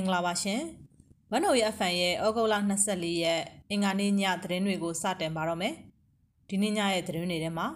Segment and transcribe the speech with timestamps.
[0.00, 0.60] င်္ဂလာပါရှင်။
[1.30, 2.54] ဝန်တော်ရဲ့ FN ရဲ့ဩဂုတ်လ
[2.88, 5.74] 24ရက်အင်္ဂါနေ့ညသတင်းတွေကိုစတင်ပါတော့မယ်။
[6.48, 7.66] ဒီနေ့ညရဲ့သတင်းတွေထဲမှာ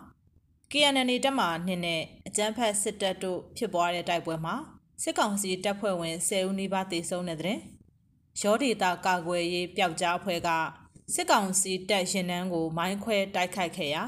[0.70, 4.54] KNN တက်မှနှစ်နဲ့အကြမ်းဖက်စစ်တပ်တို့ဖြစ်ပွားတဲ့တိုက်ပွဲမှာ
[5.02, 7.58] စစ်ကောင်စီတပ်ဖွဲ့ဝင်10ဦးနီးပါးသေဆုံးတဲ့တဲ့။
[8.42, 10.48] ရောဒေတာကာကွယ်ရေးပျောက်ကြားအဖွဲ့က
[11.14, 14.02] စစ်ကောင်စီတပ်ရင်နှန်းကိုမိုင်းခွဲတိုက်ခိုက်ခဲ့ရာ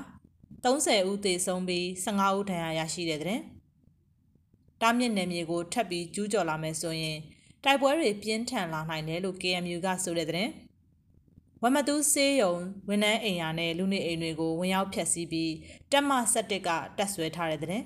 [0.64, 3.41] 30ဦးသေဆုံးပြီး15ဦးဒဏ်ရာရရှိတဲ့တဲ့။
[4.80, 7.19] တားမြစ်နယ်မြေကိုထပ်ပြီးကျူးကျော်လာမယ်ဆိုရင်
[7.66, 10.48] တိုက်ပွဲတွေပြင်းထန်လာနိုင်တယ်လို့ KMU ကဆိုတဲ့တဲ့
[11.62, 12.55] ဝမတူးစေးယုံ
[12.88, 15.52] ဝန်နှန်းအိမ်ယာနဲ့လူနေအိမ်တွေကိုဝင်ရောက်ဖျက်ဆီးပြီး
[15.93, 17.83] တက်မ17ကတက်ဆွဲထားတဲ့တဲ့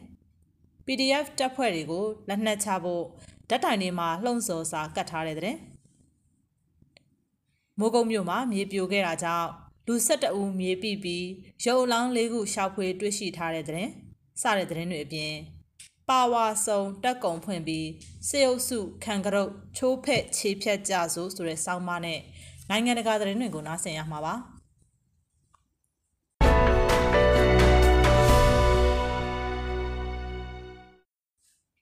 [0.87, 3.05] PDF တပ်ဖွဲ့တွေကိုလက်နက်ချဖို့
[3.48, 5.57] ဓာတ်တိုင်တွေမှာလှုံ့ဆော်စာကတ်ထားတဲ့တဲ့
[7.79, 9.49] မိုးကုတ်မြို့မှာမြေပြိုခဲ့တာကြောင့်
[9.87, 11.27] လူ12ဦးမြေပိပြီး
[11.65, 13.88] ရုပ်အလောင်း၄ခုရှောက်ဖွေတွေ့ရှိထားတဲ့တဲ့
[14.43, 15.35] စတဲ့တဲ့တွေအပြင်
[16.11, 17.89] ပါဝါဆုံတက်ကုံဖွင့်ပြီး
[18.29, 22.21] စေအုပ်စုခံကရုတ်ချိုးဖက်ခြေဖြတ်ကြဆိုဆိုတဲ့စောင်းမနဲ့
[22.71, 24.35] နိုင်ငံတကာသတင်းတွေကိုနားဆင်ရမှာပါ။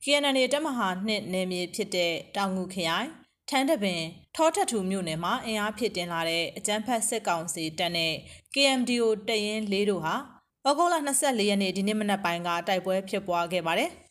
[0.05, 3.09] KNN တက်မဟာနှစ်နယ်မြေဖြစ်တဲ့တောင်ငူခရိုင်
[3.49, 4.03] ထန်းတပင်
[4.37, 8.12] ထောထထူမြို့နယ်မှာအင်အားဖြစ်တင်လာတဲ့အကြမ်းဖက်စစ်ကောင်စီတပ်နဲ့
[8.55, 10.15] KMDO တရင်လေးတို့ဟာ
[10.67, 13.93] ဩဂုတ်လ24ရက်နေ့ဒီနေ့မနက်ပိုင်းကတိုက်ပွဲဖြစ်ပွားခဲ့ပါတယ်။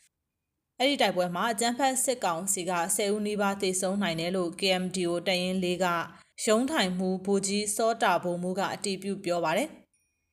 [0.79, 5.85] အဲ့ဒီတိုက်ပွဲမှာအကြမ်းဖက်စစ်ကောင်စီက10ဦးနီးပါးသေဆုံးနိုင်တယ်လို့ KMDO တရင်လေးက
[6.45, 9.69] ရုံးထိုင်မှုဘူကြီးစောတာဘုံမှုကအတည်ပြုပြောပါတယ်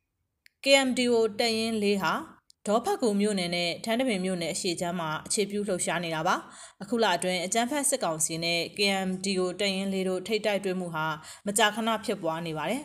[0.64, 2.12] ။KMDO တရင်လေးဟာ
[2.66, 6.36] ဒေါဖက်ကူမြို့နယ်နဲ့ထန်းတပင်မြို့နယ်အရှေ့ချမ်းမှာအခြေပြုလှုပ်ရှားနေတာပါ
[6.82, 11.06] အခုလအတွင်းအကြမ်းဖက်စစ်ကောင်စီနဲ့ KMDO တရင်လေးတို့ထိတ်တိုက်တွေ့မှုဟာ
[11.46, 12.82] မကြာခဏဖြစ်ပွားနေပါတယ်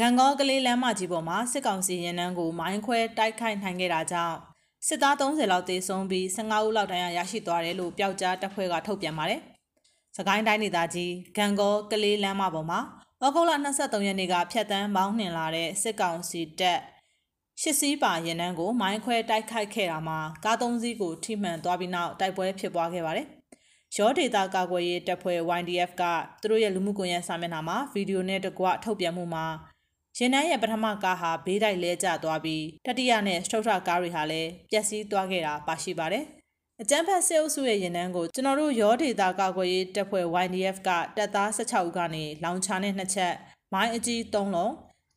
[0.00, 4.36] ဂံကောကလေးလမ်းမကြီးပေါ်မှာစစ်ကောင်စီရင်နှန်းကိုမိုင်းခွဲတိုက်ခိုက်နိုင်ခဲ့တာကြောင့်
[4.86, 9.40] စစ်သား30လောက်သေဆုံးပြီး15ဦးလောက်ဒဏ်ရာရရှိသွားတယ်လို့ပျောက်ကြားတပ်ဖွဲ့ကထုတ်ပြန်ပါတယ်။
[10.16, 12.80] စကိုင်းတိုင်းဒေသကြီးဂံကောကလေးလမ်းမပေါ်မှာ
[13.22, 16.80] ဩဂုတ်လ23ရက်နေ့ကဖျက်တမ်းမောင်းနှင်လာတဲ့စစ်ကောင်စီတပ်
[17.60, 23.26] ရှစ်စီးပါရင်နှန်းကိုမိုင်းခွဲတိုက်ခိုက်ခဲ့တာမှာကားသုံးစီးကိုထိမှန်သွားပြီးနောက်တိုက်ပွဲဖြစ်ပွားခဲ့ပါတယ်။
[23.96, 26.02] ရောဒေတာကာကွယ်ရေးတပ်ဖွဲ့ YDF က
[26.40, 29.46] သူတို့ရဲ့လူမှုကွန်ရက်စာမျက်နှာမှာဗီဒီယိုနဲ့တကွထုတ်ပြန်မှုမှာ
[30.20, 36.24] ရင်နှန်းရဲ့ပထမကားဟာဘေးတိုက်လဲကျသွားပြီးတတိယနဲ့စတုထကားတွေဟာလည်းပျက်စီးသွားခဲ့တာပါရှိပါတယ်။
[36.80, 43.34] အကြမ်းဖက်စစ်အုပ်စုရဲ့ရင်နှန်းကိုကျွန်တော်တို့ရောဒေတာကာကွယ်ရေးတပ်ဖွဲ့ YDF ကတပ်သား16ဦးကနေလောင်ချာနဲ့နှစ်ချက်
[43.72, 44.70] မိုင်းအကြီး3လုံး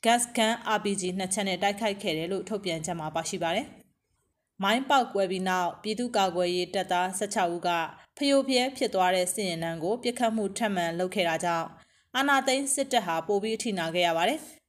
[0.05, 3.67] gas gun RPG နှစ်ချက်နဲ့တိုက်ခိုက်ခဲ့တယ်လို့ထုတ်ပြန်ချက်မှာပါရှိပါတယ်။
[4.63, 7.69] မိုင်းပေါက်ကွဲပြီးနောက်ပြည်သူ့ကာကွယ်ရေးတပ်သား16ဦးက
[8.17, 11.67] ဖျို့ဖျဲဖြစ်သွားတဲ့စစ်ရင်နှန်းကိုပြစ်ခတ်မှုထပ်မံလုပ်ခဲ့တာကြောင့်
[12.15, 14.41] အာနာသိန်းစစ်တပ်ဟာပိုပြီးထိနာခဲ့ရပါတယ်။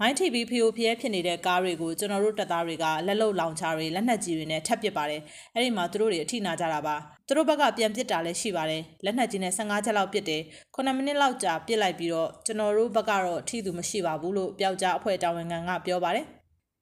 [0.00, 5.20] မိုင်းထိပြီးဖီယိုဖျဲဖြစ်နေတဲ့ကားတွေကိုကျွန်တော်တို့တပ်သားတွေကလက်လုံလောင်ချတွေလက်နက်ကြီးတွေနဲ့ထပ်ပစ်ပါတယ်
[5.54, 10.42] အဲ့ဒီမှာသူတို့တွေအထိနာကြတာပါသူတို့ဘက်ကပြန်ပစ်တာလည်းရှိပါတယ်လက်နက်ကြီးနဲ့15ချက်လောက်ပစ်တယ်
[10.74, 16.26] 9မိနစ်လောက်ကြာပစ်လိုက်ပြီးတော့ကျွန်တော်တို့ဘက်ကတော့ထိသူမရှိပါဘူးလို့ပျောက်ကြားအဖွဲ့တာဝန်ခံကပြောပါတယ်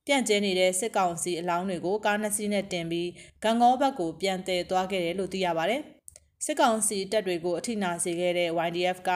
[0.06, 3.08] ပြန့်ကျဲနေတဲ့စစ်ကောင်စီအလောင်းတွေကိုကားနှစ်စီးနဲ့တင်ပြီး
[3.44, 5.80] ဂံကောဘက်ကိုပြန်တည်သွားခဲ့တယ်လို့သိရပါတယ်
[6.44, 9.10] စစ်ကောင်စီတပ်တွေကိုအထိနာစေခဲ့တဲ့ YDF က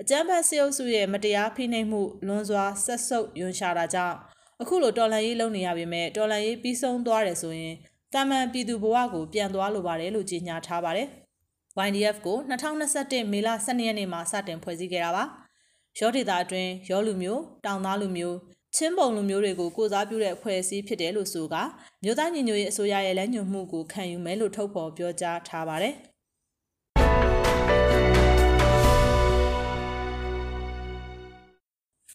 [0.00, 4.16] အကြမ်းဖက်စစ်အုပ်စုရဲ့မတရားဖိနှိပ်မှုလွန်စွာဆက်ဆုပ်ယွန်ရှာတာကြောင့်
[4.60, 7.74] အခုလိုတော်လှန်ရေးလုပ်နေရပေမဲ့တော်လှန်ရေးပြီးဆုံးသွားတယ်ဆိုရင်
[8.14, 11.08] တာမန်ပြည်သူဘဝကိုပြန်သွားလိုပါတယ်လို့ကြေညာထားပါတယ်။
[11.86, 15.24] YDF ကို2021မေလ12ရက်နေ့မှာစတင်ဖွဲ့စည်းခဲ့တာပါ။
[15.98, 18.36] ရောဒေတာအတွင်းရောလူမျိုးတောင်သားလူမျိုး
[18.76, 21.56] ချင်းပုံလူမျိုးတွေကိုကိုစားပြုတဲ့အဖွဲ့အစည်းဖြစ်တယ်လို့ဆိုက
[22.04, 25.94] မြို့သားညီညွတ်ရေးအစိုးရရဲ့လက်ညှိုးမှုကိုခံယူမယ်လို့ထုတ်ဖော်ပြောကြားထားပါတယ်။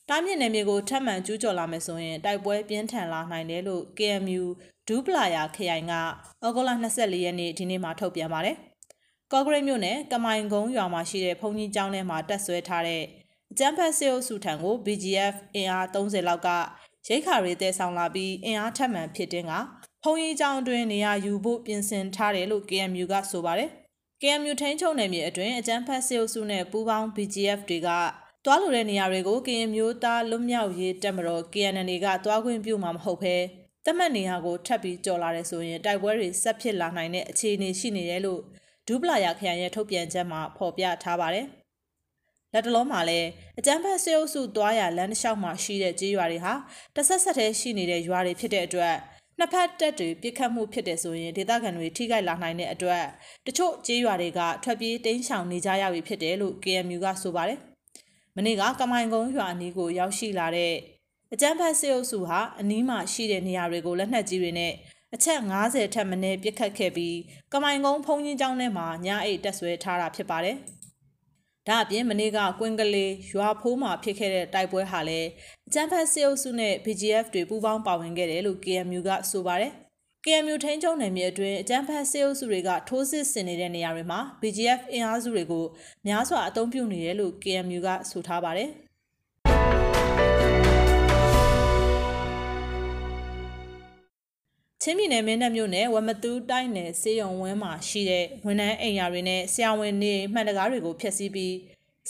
[0.10, 4.44] တားမြစ်နယ်မြေကိုထပ်မံကျူးကျော်လာမယ်ဆိုရင်တိုက်ပွဲပြင်းထန်လာနိုင်တယ်လို့ KMU
[4.88, 5.94] ဒူးပလာယာခရိုင်က
[6.46, 8.56] ဩဂုတ်လ24ရက်နေ့ဒီနေ့မှထုတ်ပြန်ပါတယ်။
[9.32, 13.04] ကော့ဂရိတ်မြို့နယ်ကမိုင်ကုန်းရွာမှာရှိတဲ့ဘုံကြီးကျောင်းထဲမှာတက်ဆွဲထားတဲ့
[13.52, 16.50] အကြမ်းဖက်စစ်အုပ်စုထံကို BGF အင်အား30လောက်က
[17.08, 19.54] ရိတ်ခါတွေတဲဆောင်လာပြီးအင်အားထပ်မံဖြစ်တင်းက
[20.04, 23.70] ဘုံကြီးကျောင်းအတွင်းနေရာယူဖို့ပြင်ဆင်ထားတယ်လို့ KMU ကဆိုပါတယ်။
[24.22, 27.90] KMU ထိန်းချုပ်နယ်မြေအတွင်းအကြမ်းဖက်စစ်အုပ်စုနဲ့ပူးပေါင်း BGF တွေက
[28.48, 33.36] တွားလိုတဲ့နေရာတွေကိုကရင်မျိုးသားလွတ်မြောက်ရေးတပ်မတော် KNN ကတွားခွင့်ပြုမှာမဟုတ်ဘဲ
[33.86, 38.42] တတ်မှတ်နေရာကိုထပ်ပြီးကြော်လာတယ်ဆိုရင်တိုက်ပွဲတွေဆက်ဖြစ်လာနိုင်တဲ့အခြေအနေရှိနေတယ်လို့
[38.88, 41.48] ဒူးပလာယာခရိုင်ရဲ့ထုတ်ပြန်ချက်မှာဖော်ပြထားပါတယ်။
[42.54, 43.28] လက်တလုံးမှာလည်း
[43.60, 46.54] အကြမ်းဖက်ဆဲအုပ်စုတွားရလမ်းတစ်လျှောက်မှာရှိတဲ့ကြေးရွာတွေဟာ
[46.96, 48.96] တဆက်ဆက်တည်းရှိနေတဲ့ရွာတွေဖြစ်တဲ့အတွက်
[49.40, 53.06] နှစ်ဖက်တပ်တွေပြစ်ခတ်မှုဖြစ်တယ်ဆိုရင်ဒေသခံတွေထိခိုက်လာနိုင်တဲ့အတွက်
[53.46, 57.62] တချို့ကြေးရွာတွေကထွက်ပြေးတိမ်းရှောင်နေကြရပြီဖြစ်တယ်လို့ KMU ကဆိုပါတယ်။
[58.38, 60.74] မနေ့ကကမိုင်ကုန်းရွာအနီးကိုရောက်ရှိလာတဲ့
[61.34, 64.74] အကြမ်းဖက်စစ်အုပ်စုဟာအနီးမှာရှိတဲ့နေရာတွေကိုလက်နက်ကြီးတွေနဲ့
[65.16, 67.18] အချက်90ထက်မနည်းပြစ်ခတ်ခဲ့ပြီး
[67.54, 70.58] ကမိုင်ကုန်းဖုံကြီးကျောင်းထဲမှာညအိတ်တက်ဆွဲထားတာဖြစ်ပါတယ်။
[71.68, 75.30] ဒါအပြင်မနေ့ကကွင်းကလေးရွာဖိုးမှာဖြစ်ခဲ့တဲ့တိုက်ပွဲဟာလည်း
[75.68, 79.74] အကြမ်းဖက်စစ်အုပ်စုနဲ့ BGF တွေပူးပေါင်းပါဝင်ခဲ့တယ်လို့ KMU ကဆိုပါတယ်။
[80.28, 85.66] KMU ထိန်းချုပ်နယ်မြေအတွင်းအကြမ်းဖက်စစ်အုပ်စုတွေကထိုးစစ်ဆင်နေတဲ့နေရာတွေမှာ BGF အင်အားစုတွေကို
[86.08, 88.70] များစွာအုံပြုနေတယ်လို့ KMU ကဆိုထားပါတယ်။
[94.82, 101.54] ချင်းပြည်နယ်မင်းတပ်မြို့နယ်ဝမတူးတိုင်းနယ်စေယုံဝင်းမှာရှိတဲ့ဝန်ထမ်းအိမ်ယာတွေနဲ့ဆရာဝန်နေမှန်တကားတွေကိုဖျက်ဆီးပြီး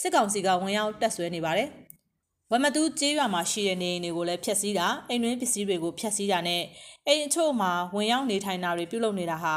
[0.00, 1.70] စစ်ကောင်စီကဝန်ရောက်တက်ဆွဲနေပါတယ်။
[2.52, 6.62] ဝမတူးကျေးရွာမှာရှိတဲ့နေအိမ်တွေကိုလည်းဖျက်ဆီးတာအိမ်တွင်းပစ္စည်းတွေကိုဖျက်ဆီးတာနဲ့
[7.06, 9.54] အိမ်အချို့မှာဝန်ရောက်နေထိုင်တာတွေပြုလုပ်နေတာဟာ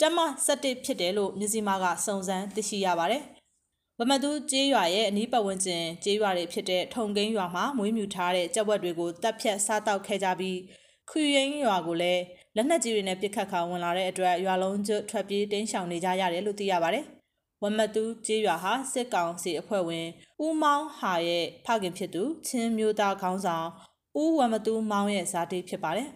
[0.00, 3.22] တမ17ဖြစ်တယ်လို့မြစည်းမကစုံစမ်းသိရှိရပါတယ်။
[3.98, 10.58] ဝမတူးကျေးရွာရဲ့အနီးပတ်ဝန်းကျင်ကျေးရွာတွေဖြစ်တဲ့ထုံကိန်းရွာမှာမွေးမြူထားတဲ့ကြက်ဝက်တွေကိုတပ်ဖြတ်စားတောက်ခဲ့ကြပြီး
[11.10, 12.22] ခွေရင်ရွာကိုလည်း
[12.56, 17.06] လက်နက်ကြီးတွေနဲ့ပစ်ခတ်ခါဝင်လာတဲ့အတွက်ရွာလုံးကျွတ်ထွက်ပြေးတင်းရှောင်နေကြရတယ်လို့သိရပါတယ်။
[17.62, 20.06] ဝမတူးကျေးရွာဟာစစ်ကောင်စီအဖွဲ့ဝင်
[20.44, 23.66] ဦးမောင်းဟာရဲ့ဖခင်ဖြစ်သူချင်းမျိုးသားခေါင်းဆောင်
[24.20, 26.08] ဦးဝမတူးမောင်းရဲ့ဇာတိဖြစ်ပါတယ်။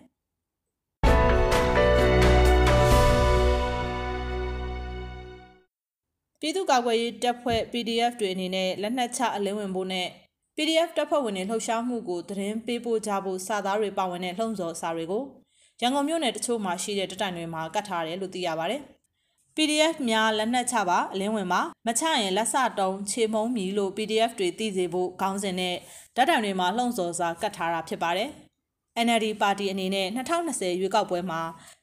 [6.41, 10.09] ပြည်သူ့ကာကွယ်ရေးတပ်ဖွဲ့ PDF တွေအနေနဲ့လက်နက်ချအလင်းဝင်ဖို့နဲ့
[10.57, 15.23] PDF တပ်ဖွဲ့ဝင်တွေလှုပ်ရှားမှုကိုသတင်းပေးပို့ကြဖို့စာသားတွေပါဝင်တဲ့လှုံ့ဆော်စာတွေကို
[15.81, 18.83] ရန်ကုန်မြို့နယ်တချို့မှာရှိတဲ့တတိုင်တွေမှာကတ်ထားတယ်လို့သိရပါတယ်။
[19.57, 25.77] PDF များလက်နက်ချပါအလင်းဝင်ပါမချရင်လက်စတုံးခြေမုံမီလို့ PDF တွေသိစေဖို့ခေါင်းစဉ်နဲ့
[26.17, 28.31] ဓာတ်တိုင်တွေမှာလှုံ့ဆော်စာကတ်ထားတာဖြစ်ပါတယ်။
[29.07, 31.41] NLD ပါတီအနေနဲ့2020ရွေးကောက်ပွဲမှာ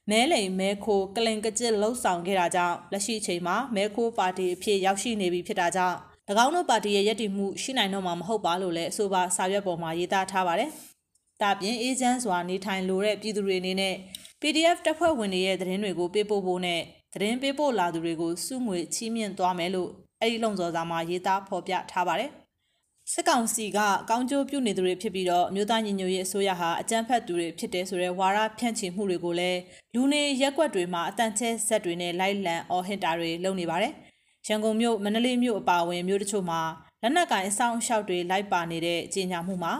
[0.09, 5.97] မဲလိမ်မဲခိုးကလင်ကကြစ်လှုပ်ဆောင်ခဲ့တာကြောင့်လက်ရှိအချိန်မှာမဲခိုးပါတီအဖြစ်ရောက်ရှိနေပြီဖြစ်တာကြောင့်၎
[6.45, 10.69] င်းတို့ပါတီရဲ့ရည်တည်မှုရှိနိုင်တော့မှာမဟုတ်ပါလို့လည်းအဆိုပါစာရွက်ပေါ်မှာရေးသားထားပါတယ်။
[11.41, 13.95] ဒါပြင်အေဂျင့်စွာနေထိုင်လိုတဲ့ပြည်သူတွေအနေနဲ့
[14.41, 16.81] PDF တပ်ဖွဲ့ဝင်တွေရဲ့သတင်းတွေကိုပေးပို့ဖို့နဲ့
[17.13, 19.89] သတင်းပေးပို့လာသူတွေကိုစုငွေချီးမြှင့်သွားမယ်လို့
[20.21, 22.31] အဲ့ဒီလုံစော်စာမှာရေးသားဖော်ပြထားပါတယ်။
[23.11, 23.79] စစ်ကောင်စီက
[24.09, 29.59] ကောင်းကျိုးပြုနေသူတွေဖြစ်ပြီးတော့မြို့သားညီညွတ်ရေးအစိုးရဟာအကြမ်းဖက်သူတွေဖြစ်တဲ့ဆိုတဲ့ဝါရဖြန့်ချီမှုတွေကိုလည်း
[29.93, 33.93] လူနေရက်ွက်တွေမှာအတန်ချဲဆက်တွေနဲ့လိုက်လံအော်ဟစ်တာတွေလုပ်နေပါတယ်။
[34.47, 36.61] ရန်ကုန်မြို့မန္တလေးမြို့အပါအဝင်မြို့တချို့မှာ
[37.01, 39.73] လက်နက်ကင်အဆောင်အရှောက်တွေလိုက်ပါနေတဲ့ကြေညာမှုမှာ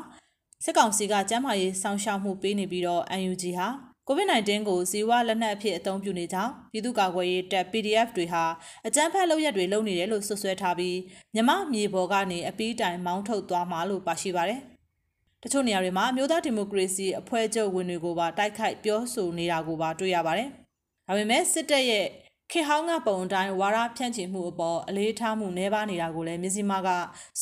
[0.64, 8.44] စစ်ကောင်စီကကျန်းမာရေးစောင့်ရှောက်မှုပေးနေပြီးတော့ UNG ဟာ COVID-19 ကိုဇီဝလက်နက်အဖြစ်အသုံးပြုနေကြောင်းပြည်သူ့ကာကွယ်ရေးတပ် PDF တွေဟာ
[8.88, 10.98] အကြမ်းဖက်လုပ်ရက်တွေလုပ်နေတယ်လို့ဆွဆွဲထားပြီး
[11.36, 14.60] မြမမြေပေါ်ကနေအပီးတိုင်မောင်းထုတ်သွားမှာလို့ပါရှိပါတယ်။
[15.44, 20.50] တချို့နေရာတွေမှာမျိုးသားဒီမိုကရေစီအဖွဲ့ချုပ်ဝင်တွေကိုပါတိုက်ခိုက်ပြောဆိုနေတာကိုပါတွေ့ရပါတယ်။
[21.08, 22.06] ဒါပေမဲ့စစ်တပ်ရဲ့
[22.52, 26.90] ခေဟောင်းကပုံတိုင်းဝါရဖြန့်ချီမှုအပေါ်အလေးထားမှုနှဲပါနေတာကိုလည်းမြစည်းမက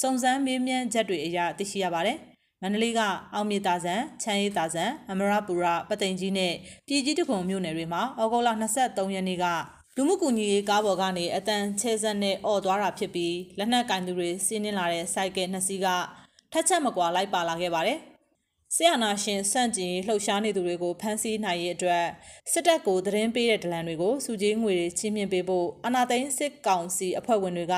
[0.01, 2.17] စုံစမ်းမေးမြန်းချက်တွေအရသိရှိရပါတယ်။
[2.61, 2.99] မန္တလေးက
[3.33, 6.53] အောင်မြေတာဆန်ချမ်းရီတာဆန်အမရပူရပသိမ်ကြီးနဲ့
[6.87, 8.49] ပြည်ကြီးတခုံမြို့နယ်တွေမှာဩဂုတ်လ
[8.81, 9.45] 23ရက်နေ့က
[9.95, 15.87] လူမှုကူညီရေးကားပေါ်ကနေအတန်ချဲဆက်နဲ့អော်သွားတာဖြစ်ပြီးလက်နက်ကင်သူတွေစီးနင်းလာတဲ့စိုက်ကယ်နှစ်စီးက
[16.51, 17.99] ထက်ချက်မကွာလိုက်ပါလာခဲ့ပါတယ်
[18.75, 22.05] ဆီယနာရှင်စန့်ကျင်လှုပ်ရှားနေသူတွေကိုဖမ်းဆီးနိုင်ရေးအတွက်
[22.51, 27.75] စစ်တပ်ကိုသတင်းပေးတဲ့ဒလန်တွေကိုစုကြီးငွေတွေချင်းမြင့်ပေးဖို့အနာသိန်းစစ်ကောင်စီအဖွဲ့ဝင်တွေက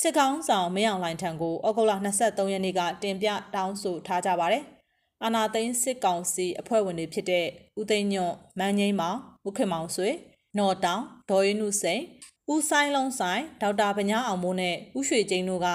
[0.00, 1.92] စစ်ကောင်ဆောင်မင်းအောင်လှိုင်ထံကိုဩဂုတ်လ
[2.22, 4.62] 23ရက်နေ့ကတင်ပြတောင်းဆိုထားကြပါတယ်။
[5.24, 7.46] အနာသိန်းစစ်ကောင်စီအဖွဲ့ဝင်တွေဖြစ်တဲ့
[7.80, 10.08] ဦးသိန်းညွန့်မန်းငိမ့်မောင်ဦးခင်မောင်ဆွေ
[10.58, 12.00] နော်တောင်ဒေါ်ရင်းနုစိန်
[12.52, 15.68] ဦးဆိုင်လုံးဆိုင်ဒေါက်တာဗညာအောင်မိုးနဲ့ဦးရွှေကျင်းတို့က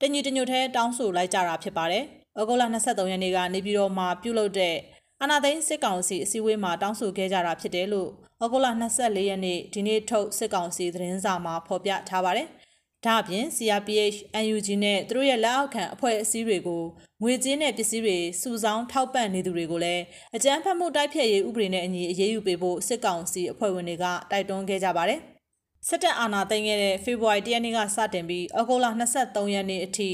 [0.00, 2.06] တညီတညွတ်ထဲတောင်းဆိုလိုက်ကြတာဖြစ်ပါတယ်။
[2.38, 4.76] ဩဂုတ်လ23ရက်နေ့ကနေပြည်တော်မှာပြုလုပ်တဲ့
[5.20, 8.08] အာနာသိန်းစစ်ကောင်စီအစည်းအဝေးမှာတောင်းဆိုခဲ့ကြတာဖြစ်တယ်လို့
[8.42, 8.66] ဩဂုတ်လ
[8.98, 12.48] 24ရက်နေ့ဒီနေ့ထုတ်စစ်ကောင်စီသတင်းစာမှာဖော်ပြထားပါတယ်။
[13.04, 16.82] ဒါ့အပြင် CRPH NUG နဲ့သူတို့ရဲ့လက်အောက်ခံအဖွဲ့အစည်းတွေကို
[17.22, 20.02] ငွေကြေးနဲ့ပစ္စည်းတွေစုဆောင်းထောက်ပံ့နေသူတွေကိုလည်း
[20.36, 25.20] အကြမ်းဖက်မှုတိုက်ဖျက်ရေးဥပဒေနဲ့အညီအရေးယူပေးဖို့စစ်ကောင်စီအဖွဲ့ဝင်တွေကတိုက်တွန်းခဲ့ကြပါတယ်။
[25.88, 28.86] စစ်တပ်အာဏာသိမ်းခဲ့တဲ့ဖေဖော်ဝါရီလရက်နေ့ကစတင်ပြီးဩဂုတ်လ
[29.20, 30.10] 23ရက်နေ့အထိ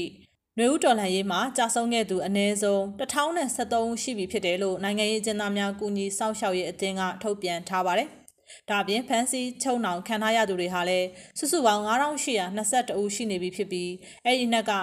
[0.57, 8.07] နွေဦးတော်လှန်ရေးမှာကြာဆုံးခဲ့သူအနည်းဆုံး1073ဦးရှိပြီဖြစ်တယ်လို့နိုင်ငံရေးကျင်းသားများကူညီစောင့်ရှောက်ရေးအသင်းကထုတ်ပြန်ထားပါတယ်။
[8.69, 13.91] ဒါပြင်ဖန်စီချုံနောင်ခံထားရသူတွေဟာလည်းစုစုပေါင်း9822ဦးရှိနေပြီဖြစ်ပြီး
[14.25, 14.73] အဲ့ဒီနှက်က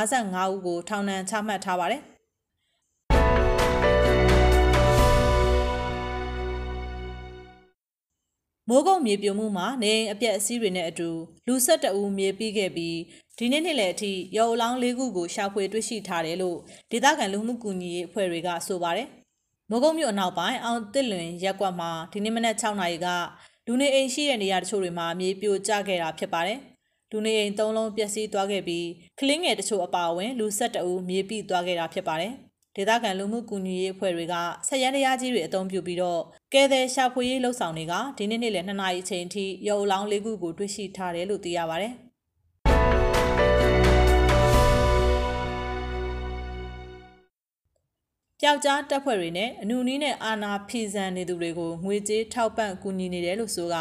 [0.00, 2.02] 255ဦးကိုထောင်ဒဏ်ချမှတ်ထားပါတယ်။
[8.70, 11.08] မိုးကုတ်မြေပြိုမှုမှာနေအပြက်အစည်းတွေနဲ့အတူ
[11.46, 12.96] လူ၁၁ဦးမြေပြီးခဲ့ပြီး
[13.38, 16.58] ဒီနေ့နေ့လယ်အထိရုံအလောင်း၄ခုကိုရှာဖွေတွေ့ရှိထားတယ်လို့
[16.90, 19.08] ဒေသခံလူမှုကူညီရေးအဖွဲ့တွေကဆိုပါတယ်။
[19.70, 23.08] မိုးကုတ်မြို့အနောက်ပိုင်းအောင်တစ်လွင်ရက်ကွက်မှာဒီနေ့မနက်6နာရီက
[23.66, 26.58] လူနေအိမ်ရှိတဲ့နေရာတချို့တွေမှာမြေပြိုကျခဲ့တာဖြစ်ပါတယ်။
[27.10, 28.86] လူနေအိမ်၃လုံးပျက်စီးသွားခဲ့ပြီး
[29.18, 32.32] ကလင်းငယ်တချို့အပါအဝင်လူ၁၁ဦးမြေပိသွားခဲ့တာဖြစ်ပါတယ်။
[32.76, 34.34] ဒေသခံလူမှုကူညီရေးအဖွဲ့တွေက
[34.68, 36.20] ဆက်ရန်တရားကြီးတွေအုံပြုပြီးတော့
[36.52, 41.90] ကဲတဲ့ရှာဖွေရေးလှုပ်ဆောင်တွေကဒီနေ့နေ့လယ်2နာရီအချိန်အထိရုပ်အလောင်းလေးခုကိုတွေ့ရှိထားတယ်လို့သိရပါဗျ။
[48.48, 53.76] ပျောက်ကြားတပ်ဖွဲ့တွေနဲ့အနုနီးနဲ့အာနာဖီဇန်နေသူတွေကိုငွေကြေးထောက်ပံ့ကူညီနေတယ်လို့ဆိုက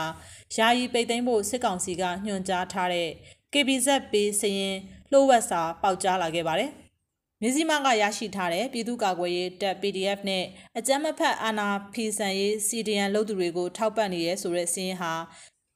[0.58, 3.10] ယာယီပိတ်သိမ်းဖို့စစ်ကောင်စီကညွှန်ကြားထားတဲ့
[3.54, 4.76] KBZ ပေးစရင်
[5.12, 6.72] လှုပ်ဝက်စာပေါက်ကြားလာခဲ့ပါတယ်။
[7.42, 10.44] မြစည်းမကရရှိထားတဲ့ပြည်သူ့ကာကွယ်ရေးတပ် PDF နဲ့
[10.78, 15.14] အကြမ်းမဖက်အာနာဖီဆန်ရေး CDN လုပ်သူတွေကိုထောက်ပံ့နေရဲဆိုတဲ့စင်းဟာ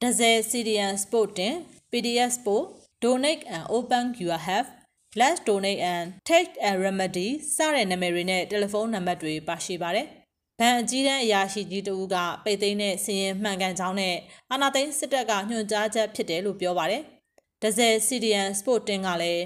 [0.01, 1.55] ဒဇယ် CDN Sport တင်
[1.91, 2.65] PDF Sport
[3.03, 4.78] Donate and Open Your Have
[5.15, 10.07] Let's Donate and Take a Remedy စတဲ့နာမည်တွေနဲ့တယ်လီဖုန်းနံပါတ်တွေပါရှိပါတယ်။
[10.59, 14.15] ဗန်အကြီးတန်းအရာရှိကြီးတဦးကပိတ်သိမ်းတဲ့စီရင်မှန်ကန်ကြောင်းနဲ့
[14.51, 17.01] အာနာသိန်းစစ်တပ်ကညွှန်ကြားချက်ဖြစ်တယ်လို့ပြောပါတယ်။
[17.61, 19.43] ဒဇယ် CDN Sport တင်ကလည်း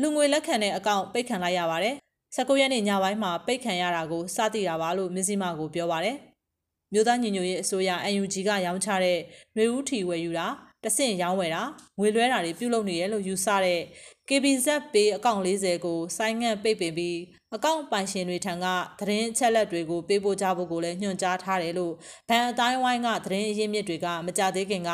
[0.00, 1.94] လူငွေလက်ခံတဲ့အကောင့်ပိတ်ခံလိုက်ရပါတယ်။
[2.36, 6.16] 19ရက်နေ့ညပိုင်းမှာပိတ်ခံရတာကိုစသိတာပါလို့မစ္စည်းမကိုပြောပါတယ်။
[6.92, 7.90] မြို့သားညီညွတ်ရေးအစိုးရ
[8.20, 9.18] UNG ကရောင်းချတဲ့
[9.54, 10.46] ຫນွေဦးထီဝယ်ယူတာ
[10.84, 11.62] တဆင့်ရောင်းဝယ်တာ
[11.98, 13.80] ငွေလွှဲတာတွေပြုလုပ်နေရလို့ယူဆတဲ့
[14.28, 17.18] KBZ ပေးအကောင့်40ကိုဆိုင်းငံ့ပိတ်ပင်ပြီး
[17.54, 18.66] အကောင့်ပိုင်ရှင်တွေထံက
[18.98, 21.92] သတင်းအချက်လက်တွေကိုပေးပို့ကြဖို့ကိုလည်းညွှန်ကြားထားတယ်လို့
[22.28, 24.90] ဗန်အတိုင်းဝိုင်းကသတင်းအရင်းမြစ်တွေကမကြသေးခင်က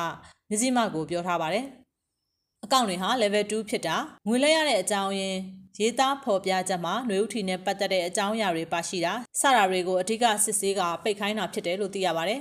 [0.50, 1.64] မြစည်းမကိုပြောထားပါတယ်။
[2.64, 3.97] အကောင့်တွေဟာ level 2ဖြစ်တာ
[4.28, 5.38] ငွေလဲရတဲ့အကြောင်းရင်း
[5.78, 12.40] ရေးသားဖော်ပြချက်မှာຫນွေဥထီနဲ့ပတ်သက်တဲ့အကြောင်းအရာတွေပါရှိတာစတာတွေကိုအဓိကစစ်ဆေးကပိတ်ခိုင်းတာဖြစ်တယ်လို့သိရပါတယ်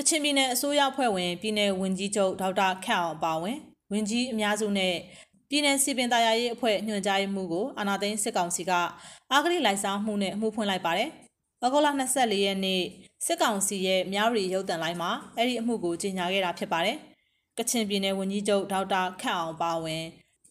[0.00, 3.58] ကချင်ပြည်နယ်အစိုးရဖွဲ့ဝင်ပြည်နယ်ဝန်ကြီးချုပ်ဒေါက်တာခန့်အောင်ပါဝင်
[3.92, 4.94] ဝန်ကြီးအများစုနဲ့
[5.48, 8.72] ပြည်내စီပင်တရားရေးအဖွဲ့ညွှန်ကြားရေးမှူးကိုအာနာသိန်းစစ်ကောင်စီက
[9.32, 11.10] အာဂရိလိုက်စားမှုနဲ့အမှုဖွင့်လိုက်ပါတယ်။။
[11.64, 12.82] ဩဂုတ်လ24ရက်နေ့
[13.26, 16.96] စစ်ကောင်စီရဲ့မြရီရုပ်တံလိုင်းမှာအဲ့ဒီအမှုကိုကြီးညာခဲ့တာဖြစ်ပါတယ်။
[17.58, 20.04] ကချင်ပြည်နယ်ဝန်ကြီးချုပ်ဒေါက်တာခန့်အောင်ပါဝင်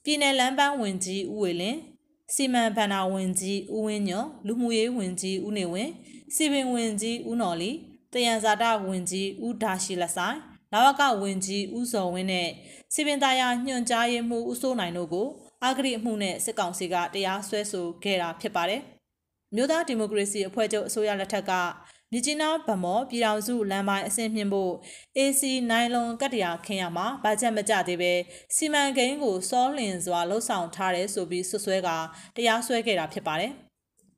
[0.04, 1.80] ပြည်နယ်လမ်းပန်းဝန်ကြီးဦးဝေလင်း
[2.36, 5.92] စီမံဘဏ္ဍာဝန်ကြီးဦးဝင်းညော်လူမှုရေးဝန်ကြီးဦးနေဝင်း
[6.36, 7.72] စီပင်ဝန်ကြီးဦးနော်လီ
[8.18, 10.38] တယံဇာတဝန်ကြီးဦးဒါရှိလက်ဆိုင်
[10.74, 12.50] လာဝကဝန်ကြီးဦးစော်ဝင်းနဲ့
[12.94, 15.28] စီပင်သားရညွှန်ကြားရေးမှူးဦးစိုးနိုင်တို့ကို
[15.64, 18.82] အာဂရိအမှုနဲ့စစ်ကောင်စီကတရားစွဲဆိုခဲ့တာဖြစ်ပါတယ်။
[19.56, 21.52] မြို့သားဒီမိုကရေစီအဖွဲ့ချုပ်အစိုးရလက်ထက်က
[22.12, 24.74] မြကြီးနားဗမော်ပြည်တော်စုလမ်းပိုင်းအဆင့်မြင့်ဖို့
[25.18, 28.14] AC နိုင်လွန်ကတ္တရာခင်းရမှာဘာချက်မကြသေးပဲ
[28.56, 31.90] စီမံကိန်းကိုစောလင်စွာလှုပ်ဆောင်ထားတယ်ဆိုပြီးဆွဆွဲက
[32.36, 33.54] တရားစွဲခဲ့တာဖြစ်ပါတယ်။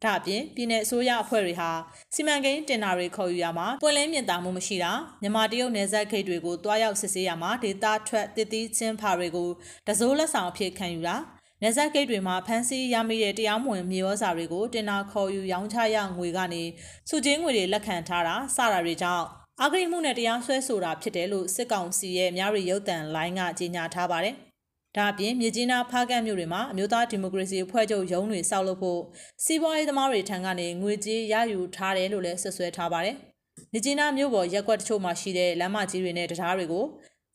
[0.04, 1.70] ဒါအပြင်ပြည်내အစိုးရအဖွဲ့တွေဟာ
[2.14, 4.92] စီမံကိန်းတင်တာတွေခေါ်ယူရမှာပွင့်လင်းမြင်သာမှုမရှိတာ
[5.22, 9.50] မြန်မာတရုတ်နယ်စပ်ဂိတ်တွေကိုတွားရောက်စစ်ဆေးရမှာဒေတာထွက်တည်တည်ချင်းဖာတွေကို
[9.88, 11.16] တစိုးလက်ဆောင်အဖြစ်ခံယူတာ
[11.64, 16.64] နေဆက်ဂိတ်တွေမှာဖမ်းဆီးရမိတဲ့တရားမဝင်မြေဩဇာတွေကိုတင်နာခေါ်ယူရောင်းချရငွေကနေ
[17.10, 19.26] စုချင်းငွေတွေလက်ခံထားတာစတာတွေကြောင့်
[19.62, 24.36] အဂရိမှုနဲ့တရားစွဲဆိုတာဖြစ်တယ်လို့စစ်ကောင်စီရဲ့မြရီရုပ်တံလိုင်းကကြေညာထားပါတယ်။
[24.98, 29.02] ဒါအပြင်မြေကြီးနားဖားကတ်မြို့တွေမှာအမျိုးသားဒီမိုကရေစီအဖွဲ့ချုပ်ရုံးတွေဆောက်လုပ်ဖို့
[29.46, 33.16] စီးပွားရေးသမားတွေထံကနေငွေကြေးရယူထားတယ်လို့လည်းဆွဆွဲထားပါတယ်။
[33.72, 36.86] မြေကြီးနားမြို့ပေါ်ရက်ကွက်တချို့မှာရှိတဲ့လမ်းမကြီးတွေနဲ့တရားတွေကို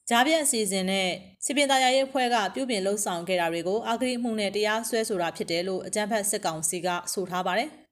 [0.08, 1.08] ကြားပြန့်အစီအစဉ်နဲ့
[1.44, 7.68] စီပင်သားရေးအဖွဲ့ကပြုပြင်လှုပ်ဆောင်ခဲ့တာတွေကိုအာဂရိမှုနဲ့တရားစွဲဆိုတာဖြစ်တယ်လို့အကြံဖတ်စစ်ကောင်စီကဆိုထားပါတယ်။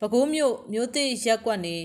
[0.00, 1.76] ပဲခူးမြို့မြို့တိရက်ကွက်နေ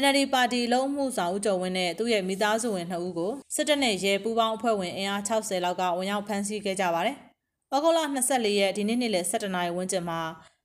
[0.00, 7.16] NLD ပါတီလုံးမှုဆောင်ဦးကျော်ဝင်းနဲ့သူ့ရဲ့မိသားစုဝင်2ဦးကိုစစ်တပ်နဲ့ရဲပူးပေါင်းအဖွဲ့ဝင်အင်အား60လောက်ကဝင်ရောက်ဖမ်းဆီးခဲ့ကြပါတယ်။
[7.74, 10.20] ဩဂုတ်လ24ရက်ဒီနေ့နေ့လယ်17နာရီဝန်းကျင်မှာ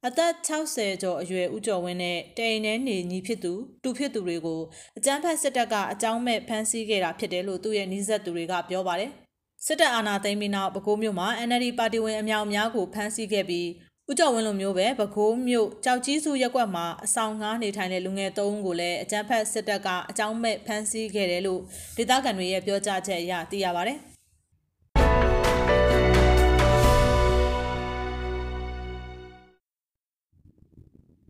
[0.07, 3.53] အသက်60ကျော်အရွယ်ဦးကျော်ဝင်းနဲ့တိန်နဲ့နေညီဖြစ်သူ
[3.83, 4.61] တူဖြစ်သူတွေကို
[4.97, 9.11] အကြမ်းဖက်စစ်တပ်ကအကြောင်းမဲ့ဖမ်းဆီးခဲ့တာဖြစ်တယ်လို့သူ့ရဲ့နှီးဆက်သူတွေကပြောပါတယ်။
[9.65, 13.67] စစ်တပ်အာဏာသိမ်းပြီးနောက်ပဲခူးမြို့မှာ NLD ပါတီဝင်အများအများကိုဖမ်းဆီးခဲ့ပြီး
[14.11, 21.61] ဦးကျော်ဝင်းလိုမျိုးပဲပဲခူးမြို့ကြောက်ကြီးစုရက်ကွက်မှာအဆောင်ငားနေထိုင်တဲ့လူငယ်၃ဦးကိုလည်းအကြမ်းဖက်စစ်တပ်ကအကြောင်းမဲ့ဖမ်းဆီးခဲ့တယ်လို့
[21.97, 23.97] ဒေသခံတွေရဲ့ပြောကြားချက်အရသိရပါတယ်။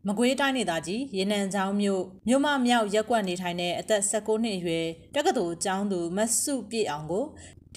[0.07, 7.25] မကွေးတိုင်းဒေသကြီးရေနံချောင်းမြို့မြို့မမြောက်ရက်ကွက်နေထိုင်တဲ့အသက်16နှစ်အရွယ်တက္ကသိုလ်ကျောင်းသူမဆုပြည့်အောင်ကို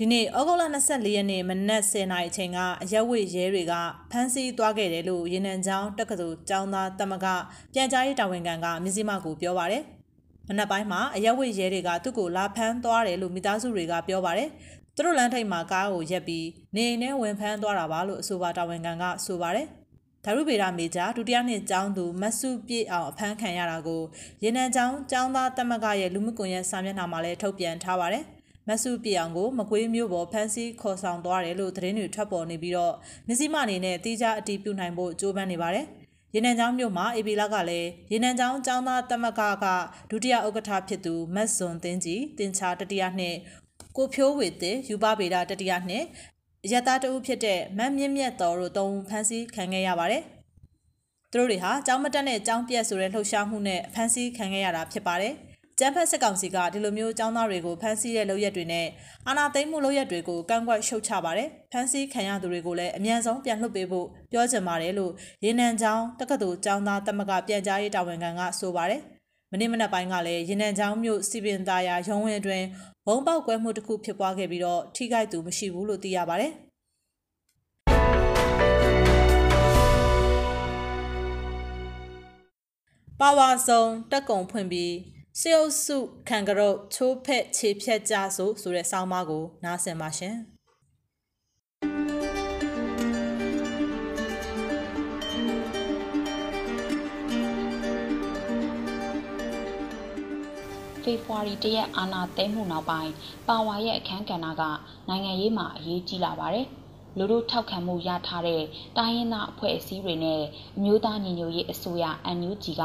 [0.02, 3.72] ဒီနေ့ဩဂုတ်လ24ရက်နေ့မနက်10:00နာရီအချိန်ကအရက်ဝိရဲတွေက
[4.10, 7.26] ဖမ်းဆီးသွားခဲ့တယ်လို့ရေနံချောင်းတက္ကသိုလ်ကျောင်းသားတမက
[7.74, 9.82] ပြန်ကြားရေးတာဝန်ခံကမြစည်းမကိုပြောပါတယ်။
[10.48, 14.48] မနက်ပိုင်းမှာအရက်ဝိရဲတွေကသူ့ကိုလာဖမ်းသွားတယ်လို့မိသားစုတွေကပြောပါတယ်။
[14.96, 19.66] သူတို့လမ်းထိပ်မှာကားကိုရက်ပြီးနေအိမ်ထဲဝင်ဖမ်းသွားတာပါလို့အဆိုပါတာဝန်ခံကဆိုပါတယ်။
[20.24, 24.02] ဓာရုဗေဒမေဂျာဒုတိယနှစ်ကျောင်းသူမတ်စုပြည့်အောင်အဖမ်းခံရတာကို
[24.42, 28.24] ရေနံကျောင်းကျောင်းသားတက်မကရဲ့လူမှုကွန်ရက်စာမျက်နှာမှာလည်းထုတ်ပြန်ထားပါတယ်။
[28.69, 32.93] မတ်စုပြည့်အောင်ကိုမကွေးမျိုးပေါ်ဖမ်းဆီးခေါ်ဆောင်သွားတယ်လို့သတင်းတွေထွက်ပေါ်နေပြီးတော့
[33.27, 35.85] မြစည်းမအနေနဲ့တိကျအတည်ပြုနိုင်ဖို့ကြိုးပမ်းနေပါတယ်။
[36.35, 39.65] ရေနံချောင်းမြို့မှာအေပီလာကလည်းရေနံချောင်းចောင်းသားတမကက
[40.09, 43.37] ဒုတိယဥက္ကဋ္ဌဖြစ်သူမတ်ဇွန်တင်းကြီးတင်ချာတတိယနှင့်
[43.97, 46.05] ကိုဖြိုးဝေတဲ့ယူပဗေဒတတိယနှင့်
[46.71, 50.23] ရတတအုပ်ဖြစ်တဲ့မတ်မြင့်မြတ်တော်တို့တုံးဖမ်းဆီးခံခဲ့ရပါတယ်။
[51.31, 55.33] သူတို့တွေဟာចောင်းမတက်နဲ့ចောင်းပြက်ဆိုတဲ့လှုပ်ရှားမှုနဲ့ဖမ်းဆီးခံခဲ့ရတာဖြစ်ပါတယ်။
[55.82, 58.86] ကျန်းဖက်စစ်ကောင်စီကဒီလိုမျိုးចောင်းသားတွေကိုဖမ်းဆီးတဲ့လုပ်ရက်တွေနဲ့
[59.26, 65.12] အာဏာသိမ်းမှုလုပ်ရက်တွေကိုကန့်ကွက်ရှုတ်ချပါတယ်။ဖမ်းဆီးခံရသူတွေကိုလည်းအမြန်ဆုံးပြန်လွှတ်ပေးဖို့ပြောချင်ပါတယ်လို့
[65.44, 69.00] ရေနံချောင်းတက္ကသိုလ်ចောင်းသားတမကပြန်ကြားရေးတာဝန်ခံကဆိုပါတယ်။
[69.52, 72.66] မနေ့မနက်ပိုင်းကလည်းရေနံချောင်းမြို့စီပင်သားရရုံးဝင်းအတွင်း
[73.06, 76.52] ဘုံပေါက်ကွဲမှုတစ်ခုဖြစ်ပွားခဲ့ပြီးတော့ထိခိုက်သူမရှိဘူးလို့သိရပါတယ်။
[83.20, 84.92] ပါဝါဆောင်တက်ကုံဖွင့်ပြီး
[85.38, 85.96] စေအုပ်စု
[86.28, 90.36] ခံကြတော့ချိုးဖက်ခြေဖြတ်ကြဆိုဆိုတဲ့ဆောင်းပါးကိုနားဆင်ပါရှင်
[101.02, 103.12] ဖေဖော်ဝါရီတရက်အာဏာသိမ်းမှုနောက်ပိုင်း
[103.48, 104.62] ပါဝါရဲ့အခမ်းကဏ္ဍက
[105.08, 106.66] နိုင်ငံရေးမှာအရေးကြီးလာပါတယ်။
[107.16, 108.62] လူတို့ထောက်ခံမှုရထားတဲ့
[108.96, 110.42] တိုင်းရင်းသားအဖွဲ့အစည်းတွေနဲ့
[110.76, 112.04] အမျိုးသားညီညွတ်ရေးအစိုးရ
[112.38, 112.82] NUG က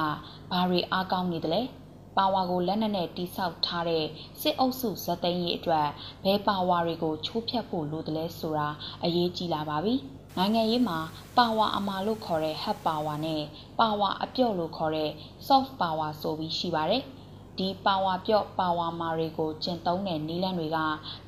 [0.52, 1.64] ဘာတွေအားကောင်းနေသလဲ။
[2.18, 4.06] ပါဝါကိုလက်နက်နဲ့တိဆောက်ထားတဲ့
[4.42, 5.88] စစ်အုပ်စုဇက်သိမ်းရေးအတွက်
[6.26, 8.70] ဘယ်ပါဝါတွေကိုချိုးဖျက်ဖို့လိုသလဲဆိုတာ
[9.04, 9.96] အရေးကြီးလာပါပြီ။
[10.38, 11.00] နိုင်ငံရေးမှာ
[11.38, 13.44] ပါဝါအမာလို့ခေါ်တဲ့ hard power နဲ့
[13.80, 15.12] ပါဝါအပြော့လို့ခေါ်တဲ့
[15.48, 17.04] soft power ဆိုပြီးရှိပါတယ်။
[17.58, 20.78] ဒီပါဝါပြော့ပါဝါမာတွေကိုကျင့်သုံးတဲ့နည်းလမ်းတွေက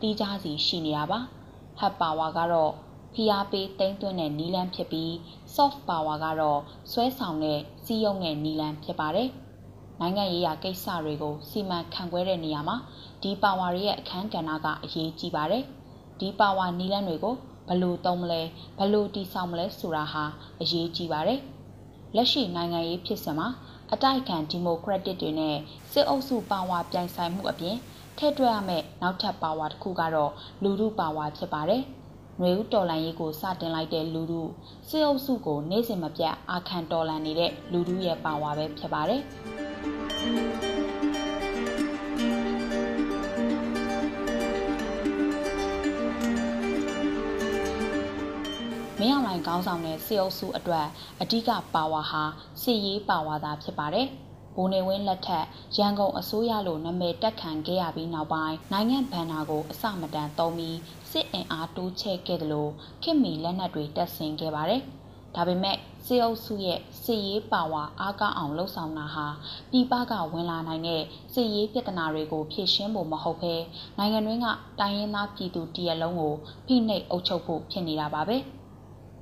[0.02, 1.20] တီးခြားစီရှိနေတာပါ။
[1.80, 2.72] hard power ကတော့
[3.14, 5.12] ဖိအားပေးတိမ့်သွင်းတဲ့နီလန်းဖြစ်ပြီး
[5.56, 6.60] soft power ကတော့
[6.92, 9.30] ဆွဲဆောင်တဲ့စီးရုံးတဲ့နီလန်းဖြစ်ပါတယ်။
[10.00, 12.78] နိုင်ငံရေးရာကိစ္စတွေကို စီမံခန့်ခွဲတဲ့နေရာမှာ
[13.24, 15.64] ဒီပါဝါရဲ့အခန်းကဏ္ဍက အရေးကြီးပါတယ်။
[16.20, 17.36] ဒီပါဝါနီလန်းတွေကို
[17.70, 18.42] ဘလို့သုံးမလဲ
[18.80, 20.24] ဘလို့တီဆောင်မလဲဆိုတာဟာ
[20.62, 21.40] အရေးကြီးပါတယ်။
[22.16, 23.48] လက်ရှိနိုင်ငံရေးဖြစ်စဉ်မှာ
[23.94, 25.58] အတိုက်ခံဒီမိုကရက်တစ်တွေနဲ့
[25.92, 27.78] စစ်အုပ်စုပါဝါပြိုင်ဆိုင်မှုအပြင်
[28.18, 30.32] ထည့်တွက်ရမယ့် နောက်ထပ်ပါဝါတစ်ခုကတော့
[30.64, 31.84] လူမှုပါဝါဖြစ်ပါတယ်။
[32.40, 34.44] နှွေဦးတော်လန်ရေးကို စတင်လိုက်တဲ့လူမှု
[34.90, 39.24] စစ်အုပ်စုကို နေ့စဉ်မပြတ် အာခံတော်လန်နေတဲ့ လူမှုရဲ့ပါဝါပဲဖြစ်ပါတယ်။
[49.00, 50.88] မင်းအောင်လှိုင်ခေါင်းဆောင်တဲ့စစ်အုပ်စုအတွက်
[51.22, 52.24] အဓိကပါဝါဟာ
[52.62, 54.08] စစ်ရေးပါဝါသာဖြစ်ပါတယ်။
[54.56, 55.46] ဘိုးနေဝင်းလက်ထက်
[55.78, 60.78] ရန်ကုန်အစိုးရလိုနာမည်တက်ခံခဲ့ရပြီးနောက်ပိုင်းနိုင်ငံဗန်နာကိုအစမတန်သုံးပြီး
[61.12, 62.72] စစ်အင်အားတိုးချဲ့ခဲ့တယ်လို့
[63.04, 64.82] ခင်မီလက်နက်တွေတက်ဆင်ခဲ့ပါတယ်။
[65.36, 69.28] ဒါပေမဲ့စစ်အုပ်စုရဲ့စစ်ရေးပါဝါအားကောင်းအောင်လှုံ့ဆော်တာဟာ
[69.72, 73.54] ပြည်ပကဝင်လာနိုင်တဲ့စစ်ရေးပြဿနာတွေကိုဖြေရှင်းဖို့မဟုတ်ဘဲ
[73.98, 74.48] နိုင်ငံတွင်းက
[74.80, 76.34] တိုင်းရင်းသားပြည်သူတရက်လုံးကို
[76.68, 78.38] ဖိနှိပ်အုပ်ချုပ်ဖို့ဖြစ်နေတာပါပဲ။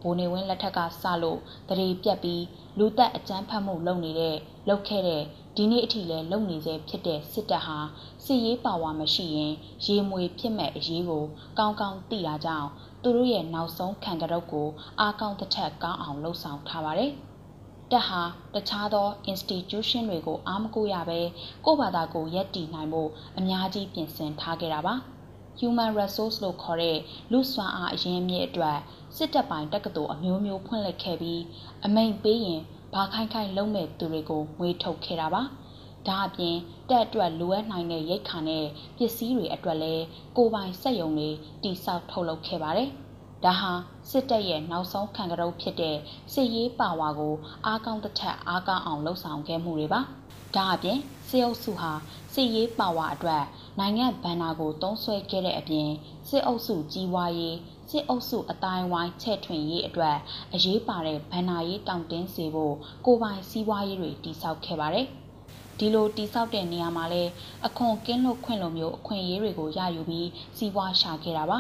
[0.02, 1.40] ဘိုးနေဝင်းလက်ထက်ကစလို့
[1.70, 2.44] တရေပြက်ပြီး
[2.78, 4.36] လူသက်အကြမ်းဖက်မှုလုပ်နေတဲ့
[4.68, 5.24] လုပ်ခဲ့တဲ့
[5.58, 7.78] ဒီနေ့အထိလည်းလုပ်နေစေဖြစ်တဲ့စစ်တပ်ဟာ
[8.26, 9.54] စစ်ရေးပါဝါမရှိရင်
[9.86, 11.26] ရေမွေဖြစ်မဲ့အရေးကို
[11.58, 12.70] ကောင်းကောင်းသိတာကြောင့်
[13.02, 14.68] သူတို့ရဲ့နောက်ဆုံးခံကြုပ်ကို
[15.00, 17.12] အားကောင်းတစ်ထက်ကောင်းအောင်လှုပ်ဆောင်ထားပါတယ်။
[17.92, 18.22] တက်ဟာ
[18.54, 21.20] တခြားသော institution တွေကိုအားမကိုရဘဲ
[21.66, 24.96] ကိုယ့်ဘာသာကိုယက်တည်နိုင်ဖို့အများကြီးပြင်ဆင်ထားခဲ့တာပါ။
[25.60, 26.98] human resource လို့ခေါ်တဲ့
[27.32, 28.78] လူစွမ်းအားအရင်းအမြစ်အတွက်
[29.16, 31.42] စစ်တပ်ပိုင်းတက္ကသိုလ်အမျိုးမျိုးဖွင့်လှစ်ခဲ့ပြီး
[31.86, 32.62] အမိန်ပေးရင်
[32.98, 35.42] ဘာခိုင်ခိုင်လုံးမဲ့သူတွေကိုငွေထုတ်ခဲ့တာပါ။
[36.08, 36.56] ဒါအပြင်
[36.90, 38.66] တက်အတွက်လိုအပ်နိုင်တဲ့ရိတ်ခါနဲ့
[38.98, 40.04] ပစ္စည်းတွေအတွက်လည်း
[40.38, 41.30] ကိုပိုင်စက်ယုံတွေ
[41.64, 42.90] တိစောက်ထုတ်လုပ်ခဲ့ပါတယ်။
[43.44, 43.72] ဒါဟာ
[44.10, 45.98] စစ်တပ်ရဲ့နောက်ဆုံးခံကြုပ်ဖြစ်တဲ့
[46.34, 50.02] စစ်ရေးပါဝါကိုအားကောင်းတစ်ထက်အားကောင်းအောင်လှုံ့ဆော်ခဲ့မှုတွေပါ။
[50.56, 51.92] ဒါအပြင်စစ်အုပ်စုဟာ
[52.34, 53.44] စစ်ရေးပါဝါအတွက်
[53.80, 55.90] နိုင်ငံဗန္နာကိုတုံးဆွဲခဲ့တဲ့အပြင်
[56.30, 57.58] စစ်အုပ်စုကြီးဝါရေး
[57.90, 60.18] စစ်အုပ်စုအတိုင်းဝိုင်းချဲ့ထွင်ရေးအတွက်
[60.54, 65.08] အရေးပါတဲ့ဗန္နာရေးတောင့်တင်းစေဖို့ကိုပိုင်စည်းဝါးရေးတွေတိစောက်ခဲ့ပါတယ်။
[65.80, 67.24] ဒီလိုတိဆောက်တဲ့နေရာမှာလဲ
[67.66, 71.60] အခွန်ကင်းလွတ်ခွင့်လိုမျိုးအခွင့်အရေးတွေကိုရယူပြီးစီးပွားရှာခဲ့တာပါ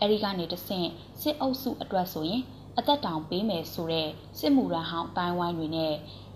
[0.00, 0.88] အဲဒီကနေတဆင့်
[1.20, 2.42] စစ်အုပ်စုအတွက်ဆိုရင်
[2.78, 5.94] အသက်တောင်ပေးမယ်ဆိုတဲ့စစ်မှုရန်ဟောင်းအတိုင်းဝိုင်းတွေနဲ့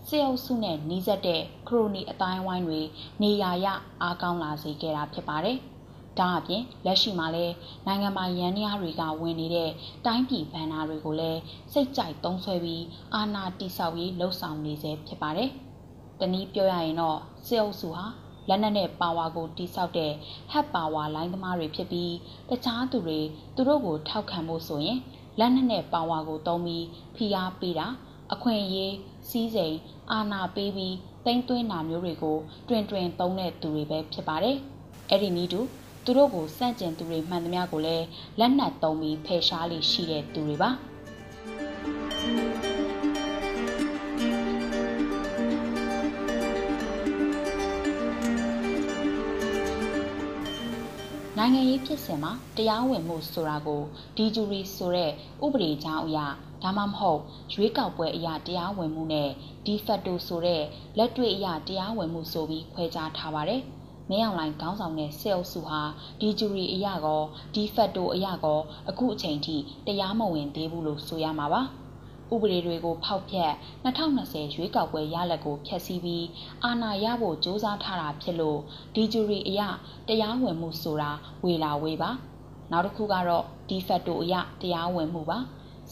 [0.08, 2.80] စစ်အုပ်စုနဲ့နှီးစပ်တဲ့ခရိုနီအတိုင်းဝိုင်းတွေ
[3.22, 3.66] နေရာရ
[4.02, 5.58] အားကောင်းလာစေခဲ့တာဖြစ်ပါတယ်။
[6.18, 7.54] ဒါအပြင်လက်ရှိမှာလည်း
[7.86, 9.70] နိုင်ငံပိုင်ရန်ရားတွေကဝင်နေတဲ့
[10.06, 11.40] တိုင်းပြည်ဗန်နာတွေကိုလည်း
[11.72, 15.50] စိတ်ကြိုက်သုံးဆွဲပြီးအာဏာတိဆောက်ရေးလှုံ့ဆော်နေစေဖြစ်ပါတယ်။
[16.20, 18.04] တနည်းပြောရရင်တော့စစ်အုပ်စုဟာ
[18.48, 20.12] လက်နက်နဲ့ပါဝါကိုတိဆောက်တဲ့
[20.50, 22.14] ဟက်ပါဝါလိုင်းသမားတွေဖြစ်ပြီး
[22.48, 23.20] တခြားသူတွေ
[23.54, 24.98] သူတို့ကိုထောက်ခံဖို့ဆိုရင်
[25.38, 27.86] လက်နက်နဲ့ပါဝါကိုသုံးပြီးဖိအားပေးတာ
[28.32, 28.94] အခွင့်အရေး
[29.28, 29.76] စီးစိမ်
[30.10, 32.36] အာဏာပေးပြီးတိမ့်သွင်းတာမျိုးတွေကို
[32.68, 34.56] တွင်တွင်သုံးတဲ့သူတွေပဲဖြစ်ပါတယ်။
[35.10, 35.60] အဲ့ဒီနည်းတူ
[36.04, 38.06] သူတို့ကိုစန့်ကျင်သူတွေမှန်သမျှကိုလည်း
[38.38, 40.70] လက်နက်သုံးပြီးဖယ်ရှားလေရှိတဲ့သူတွေပါ
[51.38, 53.82] နိုင်ငံရေးဖြစ်စဉ်မှာတရားဝင်မှုဆိုတာကို
[54.16, 55.10] ဒီဂျူရီဆိုတဲ့
[55.44, 56.26] ဥပဒေကြောင်းအရာ
[56.62, 57.20] ဒါမှမဟုတ်
[57.52, 59.30] ရွေးကောက်ပွဲအရာတရားဝင်မှုနဲ့
[59.64, 60.62] ဒီဖက်တိုဆိုတဲ့
[60.98, 63.62] လက်တွေ့အရာတရားဝင်မှုဆိုပြီးခွဲခြားထားပါတယ်။
[64.12, 65.80] မင်းအောင်လှိုင်ခေါင်းဆောင်တဲ့စစ်အုပ်စုဟာ
[66.20, 67.22] ဒီဂျူရီအရာကော
[67.54, 71.62] ဒီဖက်တိုအရာကောအခုအချိန်ထိတရားမဝင်သေးဘူးလို့ဆိုရမှာပါ
[72.32, 73.52] ဥပဒေတွေကိုဖောက်ဖျက်
[73.84, 76.26] 2020ရွေးကောက်ပွဲရလဒ်ကိုဖျက်ဆီးပြီး
[76.64, 78.58] အာဏာရဖို့ကြိုးစားထားတာဖြစ်လို့
[78.94, 79.68] ဒီဂျူရီအရာ
[80.08, 81.10] တရားဝင်မှုဆိုတာ
[81.44, 82.10] ဝေလာဝေးပါ
[82.70, 85.38] နောက်တစ်ခုကတော့ဒီဖက်တိုအရာတရားဝင်မှုပါ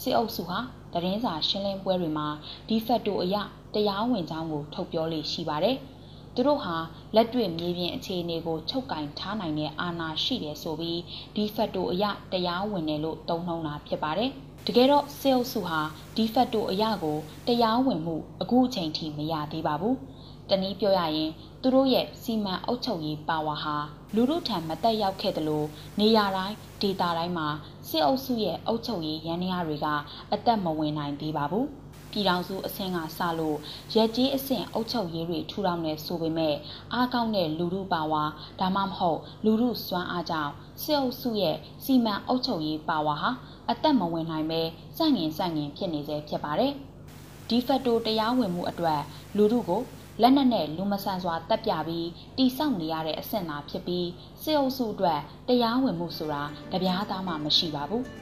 [0.01, 0.59] စစ်အုပ်စုဟာ
[0.93, 2.29] တရင်စာရှင်းလင်းပွဲတွေမှာ
[2.69, 3.43] ဒီဖက်တိုအရာ
[3.75, 5.77] တရားဝင်ကြောင်းကိုထုတ်ပြောလေရှိပါတယ်။
[6.35, 6.77] သူတို့ဟာ
[7.15, 11.01] လက်တွေ့မြေပြင်အခြေအနေကိုချုပ်ကင်ထားနိုင်တဲ့အာဏာရှိတယ်ဆိုပြီး
[11.35, 14.31] ဒီဖက်တိုအရတရားဝင်တယ်လို့သုံးနှုန်းတာဖြစ်ပါတယ်။
[14.67, 15.81] တကယ်တော့စေအုပ်စုဟာ
[16.17, 19.95] ဒီဖက်တိုအရကိုတရားဝင်မှုအခုအချိန်ထိမရသေးပါဘူး။
[20.49, 21.31] တနည်းပြောရရင်
[21.63, 23.77] သူတို့ရဲ့စီမံအုပ်ချုပ်ရေးပါဝါဟာ
[24.15, 25.67] လူလူထံမတက်ရောက်ခဲ့တယ်လို့
[26.01, 27.49] နေရာတိုင်းဒေတာတိုင်းမှာ
[27.89, 29.87] စစ်အုပ်စုရဲ့အုပ်ချုပ်ရေးရန်ရာတွေက
[30.33, 31.67] အသက်မဝင်နိုင်သေးပါဘူး။
[32.13, 33.59] ပြည်ထောင်စုအဆင့်ကစလို့
[33.95, 36.55] ရက်ကြီးအဆင့်အုပ်ချုပ်ရေးတွေထူထောင်နေဆိုပေမဲ့
[36.93, 38.25] အားကောင်းတဲ့လူမှုပါဝါ
[38.61, 43.31] ဒါမှမဟုတ်လူမှုစွမ်းအားကြောင့်စစ်အုပ်စုရဲ့စီမံအုပ်ချုပ်ရေးပါဝါဟာ
[43.71, 44.61] အသက်မဝင်နိုင်ပဲ
[44.97, 46.73] စန့်ငင်စန့်ငင်ဖြစ်နေစေဖြစ်ပါတယ်။
[47.49, 49.01] ဒီဖက်တိုတရားဝင်မှုအတွက်
[49.37, 49.83] လူမှုကို
[50.23, 54.09] လက်နက်နဲ့လူမဆန်စွာတပ်ပြပြီးတိစောက်နေရတဲ့အဆင့်သာဖြစ်ပြီး
[54.43, 56.43] စစ်အုပ်စုအတွက်တရားဝင်မှုဆိုတာ
[56.73, 58.05] တပြားသားမှမရှိပါဘူး။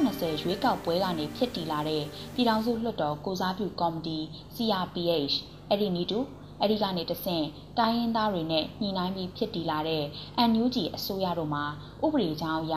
[0.00, 2.02] 2020ရွေးကောက်ပွဲကနေဖြစ်တည်လာတဲ့
[2.34, 4.18] ပြည်ထောင်စုလွှတ်တော်ကိုစားပြုကော်မတီ
[4.54, 5.36] CRPH
[5.68, 6.18] အဲ့ဒီနီတူ
[6.60, 7.46] အဲ့ဒီကနေတဆင့်
[7.78, 10.04] တိုင်းရင်းသားတွေနဲ့ညှိနှိုင်းပြီးဖြစ်တည်လာတဲ့
[10.50, 11.64] NUG အစိုးရတို့မှာ
[12.04, 12.74] ဥပဒေကြောင်းအရ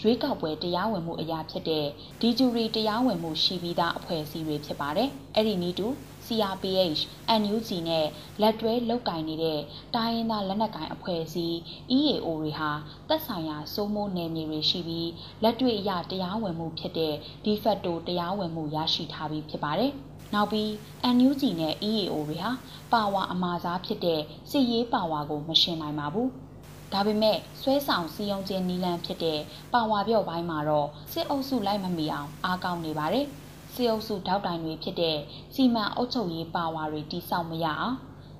[0.00, 1.86] ရွေးကောက်ပွဲတရားဝင်မှုအရာဖြစ်တဲ့
[2.20, 5.86] ဒီဂျူရီတရားဝင်မှုရှိပြီးသားအဖွဲ့အစည်းတွေဖြစ်ပါတယ်။အဲ့ဒီနီတူ
[6.26, 7.00] CRPH,
[7.40, 8.06] NUG နဲ့
[8.40, 9.60] လက်တွဲလုပ်ကင်နေတဲ့
[9.94, 11.56] တိုင်းရင်းသားလက်နက်ကိုင်အဖွဲ့အစည်း
[11.98, 12.70] EAO တွေဟာ
[13.08, 15.10] သက်ဆိုင်ရာစိုးမိုးနယ်မြေတွေရှိပြီး
[15.42, 19.92] လက်တွေ့အရတရားဝင်မှုဖြစ်တဲ့ de facto တရားဝင်မှုရရှိထားပြီးဖြစ်ပါတယ်။
[20.34, 20.68] နောက်ပြီး
[21.16, 22.50] NUG နဲ့ EAO တွေဟာ
[22.92, 26.28] ပါဝါအမာစားဖြစ်တဲ့စစ်ရေးပါဝါကို မရှင်နိုင်ပါဘူး။
[26.92, 29.38] ဒါပေမဲ့ဆွဲဆောင်စီယုံချင်းနီလန်ဖြစ်တဲ့
[29.72, 33.26] ပါဝါပြော့ပိုင်းမှာတော့စစ်အုပ်စုလိုက်မမီအောင်အားကောင်းနေပါတယ်။
[33.76, 35.18] စီအုပ်စုထောက်တိုင်တွေဖြစ်တဲ့
[35.54, 37.96] စီမံအုပ်ချုပ်ရေးပါဝါတွေတိစောက်မရအောင်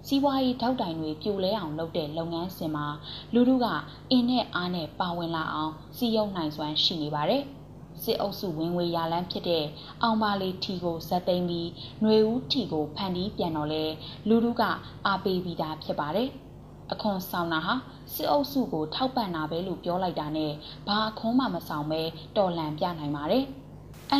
[0.06, 2.86] စီးပွားရေးထောက်တိုင်တွေပြိုလဲအောင်လုပ်တဲ့လုပ်ငန်းစဉ်မှာ
[3.34, 3.66] လူတို့က
[4.10, 7.42] အင်းနဲ့အားနဲ့ပါဝင်လာအောင်စီယုံနိုင်စွမ်းရှိနေပါတယ်။
[8.02, 9.64] စစ်အုပ်စုဝင်ငွေရလန်းဖြစ်တဲ့
[10.02, 11.68] အောင်ပါလေးထီကိုဇက်သိမ်းပြီး
[12.02, 13.84] ຫນွေဦးထီကိုဖန်တီးပြန်တော့လဲ
[14.28, 14.62] လူတို့က
[15.06, 16.28] အားပေးပြီးသားဖြစ်ပါတယ်။
[16.92, 17.74] အခွန်ဆောင်တာဟာ
[18.14, 20.52] စစ်အုပ်စုကိုထောက်ပံ့တာပဲလို့ပြောလိုက်တာနဲ့
[20.86, 22.02] ဘာအခွန်မှမဆောင်ပဲ
[22.36, 23.46] တော်လှန်ပြနိုင်ပါတယ်။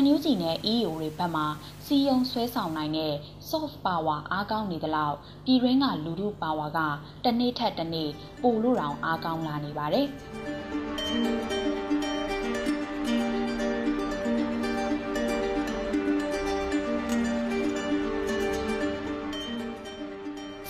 [0.02, 1.42] NUG နဲ့ EO တွေဘက်မှ
[1.84, 3.14] စီယုံဆွဲဆောင်နိုင်တဲ့
[3.50, 6.78] soft power အားကောင်းနေသလောက်ပြည်ရင်းကလူထု power က
[7.24, 8.10] တစ်နေ့ထက်တစ်နေ့
[8.42, 10.06] ပိုလို့တောင်အားကောင်းလာနေပါတယ်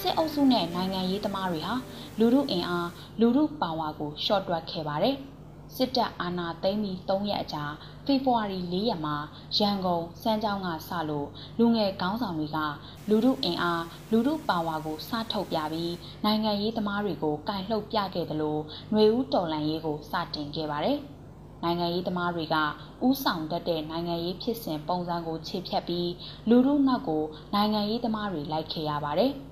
[0.00, 1.74] စစ်အုပ်စုနဲ့နိုင်ငံရေးသမားတွေဟာ
[2.18, 2.88] လူထုအင်အား
[3.20, 5.16] လူထုပါဝါကို short တွက်ခဲ့ပါတယ်။
[5.76, 7.64] စစ်တပ်အာဏာသိမ်းပြီး3ရက်အကြာ
[8.06, 9.16] ဖေဖော်ဝါရီ4ရက်မှာ
[9.58, 12.58] ရန်ကုန်စမ်းကြောင်းကစလို့လူငယ်ခေါင်းဆောင်တွေက
[13.08, 18.60] လူမှုအင်အားလူမှုပါဝါကိုစထုတ်ပြပြီးနိုင်ငံရေးသမားတွေကိုကင်လှုပ်ပြခဲ့တယ်လို့
[18.92, 20.98] ຫນွေဦးတော်လန်ရေးကိုစတင်ခဲ့ပါတယ်။
[21.62, 22.56] နိုင်ငံရေးသမားတွေက
[23.06, 26.10] ဥဆောင်တတ်တဲ့နိုင်ငံရေးဖြစ်စဉ်ပုံစံကိုခြေဖြတ်ပြီး
[26.48, 27.22] လူမှုနောက်ကို
[27.54, 29.32] နိုင်ငံရေးသမားတွေလိုက်ခဲ့ရပါတယ်။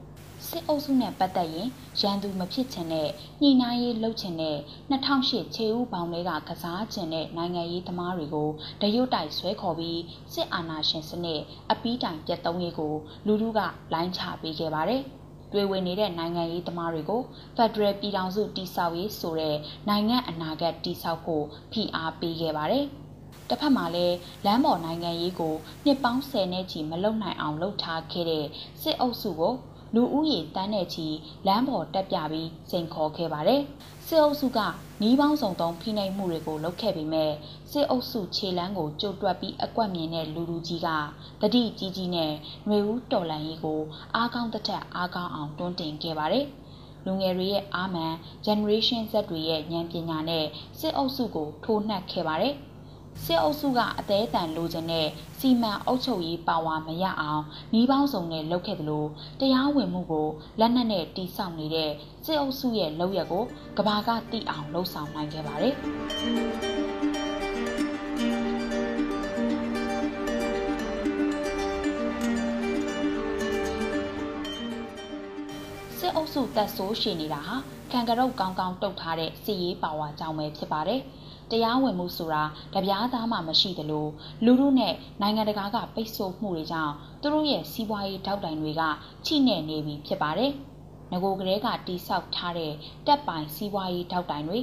[0.49, 1.69] စစ်အုပ်စုနဲ့ပတ်သက်ရင်
[2.01, 3.09] ရန်သူမဖြစ်ချင်တဲ့
[3.43, 4.57] ညှိနှိုင်းရေးလုပ်ချင်တဲ့
[4.91, 8.49] 2008ခြေဥပေါင်းတွေကကစားချင်တဲ့နိုင်ငံရေးသမားတွေကို
[8.81, 10.01] တရုတ်တိုက်ဆွဲခေါ်ပြီး
[10.35, 12.95] စစ်အာဏာရှင်စနစ်အပီးတိုင်ပြတ်သုံးရေးကို
[13.27, 13.61] လူလူက
[13.93, 15.03] လိုင်းချပေးခဲ့ပါတယ်။
[15.53, 17.23] တွေ့ဝင်နေတဲ့နိုင်ငံရေးသမားတွေကို
[17.57, 19.57] ဖက်ဒရယ်ပြည်ထောင်စုတည်ဆောက်ရေးဆိုတဲ့
[19.89, 22.87] နိုင်ငံအနာဂတ်တည်ဆောက်ဖို့ဖိအားပေးခဲ့ပါတယ်။
[23.49, 25.55] တစ်ဖက်မှာလည်းလမ်းပေါ်နိုင်ငံရေးကို
[25.85, 28.47] နှစ်ပေါင်း10နဲ့ချီမလုံနိုင်အောင်လှုပ်ထားခဲ့တဲ့
[28.83, 29.55] စစ်အုပ်စုကို
[29.95, 31.07] လူဦးရေတန်းနဲ့ချီ
[31.47, 33.63] လမ်းပေါ်တက်ပြပြီးစိန်ခေါ်ခဲ့ပါတယ်။
[34.07, 34.59] စစ်အုပ်စုက
[35.03, 37.33] နီးပေါင်းစုံသုံးဖိနှိပ်မှုတွေကိုလုပ်ခဲ့ပေမဲ့
[37.71, 40.89] စစ်အုပ်စုခြေလန်းကိုကြိုတွက်ပြီးအကွက်မြင်တဲ့လူလူကြီးက
[41.41, 42.33] တတိကြီးကြီးနဲ့
[42.67, 43.81] ຫນွေဦးတော်လန်ရေးကို
[44.15, 46.47] အားကောင်းတစ်ထက်အားကောင်းအောင်တွန်းတင်ခဲ့ပါတယ်။
[47.05, 48.15] လူငယ်တွေရဲ့အာမန်
[48.47, 50.45] generation Z တွေရဲ့ဉာဏ်ပညာနဲ့
[50.79, 52.55] စစ်အုပ်စုကိုထိုးနှက်ခဲ့ပါတယ်။
[53.23, 55.07] စစ်အုပ်စုကအသေးအတန်လိုချင်တဲ့
[55.39, 59.05] စီမံအုပ်ချုပ်ရေးပါဝါမရအောင်နှီးပေါင်းစုံနဲ့လုပ်ခဲ့သလို
[59.41, 60.29] တရားဝင်မှုကို
[60.61, 61.91] လက်နက်နဲ့တိစောက်နေတဲ့
[62.25, 63.45] စစ်အုပ်စုရဲ့လုပ်ရက်ကို
[63.79, 65.75] ကဘာကတိအောင်လှုံ့ဆော်နိုင်ခဲ့ပါတယ်။
[76.07, 77.57] စ်အုပ်စုတက်ဆိုးရှိနေတာဟာ
[77.91, 81.01] ခံကရုတ်ကောင်းကောင်းတုတ်ထားတဲ့စီရေးပါဝါကြောင့်ပဲဖြစ်ပါတယ်။
[81.51, 82.43] တရားဝင်မှုဆိုတာ
[82.75, 84.07] တပြားသားမှမရှိသလို
[84.45, 88.83] လူမှုနဲ့နိုင်ငံတကာကပိတ်ဆို့မှုတွေကြောင့်သူတို့ရဲ့စီးပွားရေးထောက်တိုင်တွေက
[89.27, 90.53] ချိနဲ့နေပြီဖြစ်ပါတယ်။
[91.13, 92.73] ငကိုကလေးကတိဆောက်ထားတဲ့
[93.07, 94.61] တပ်ပိုင်စီးပွားရေးထောက်တိုင်တွေ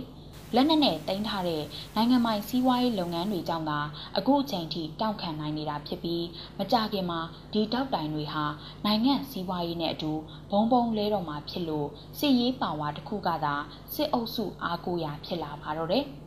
[0.56, 1.64] လက်နက်နဲ့တင်ထားတဲ့
[1.96, 3.80] နိုင်ငံပိုင်စီးပွားရေးလုပ်ငန်းတွေကြောင့်သာ
[4.18, 6.26] အခုအချိန်ထိတောက်ခံနိုင်နေတာဖြစ်ပြီး
[6.58, 7.20] မကြခင်မှာ
[7.54, 8.46] ဒီတောက်တိုင်တွေဟာ
[8.86, 10.12] နိုင်ငံစီးပွားရေးနဲ့အတူ
[10.52, 11.88] ဘုံဘုံလဲတော့မှာဖြစ်လို့
[12.20, 13.56] စစ်ရေးပါဝါတစ်ခုကသာ
[13.94, 16.06] စစ်အုပ်စုအားကိုးရာဖြစ်လာပါတော့တယ်။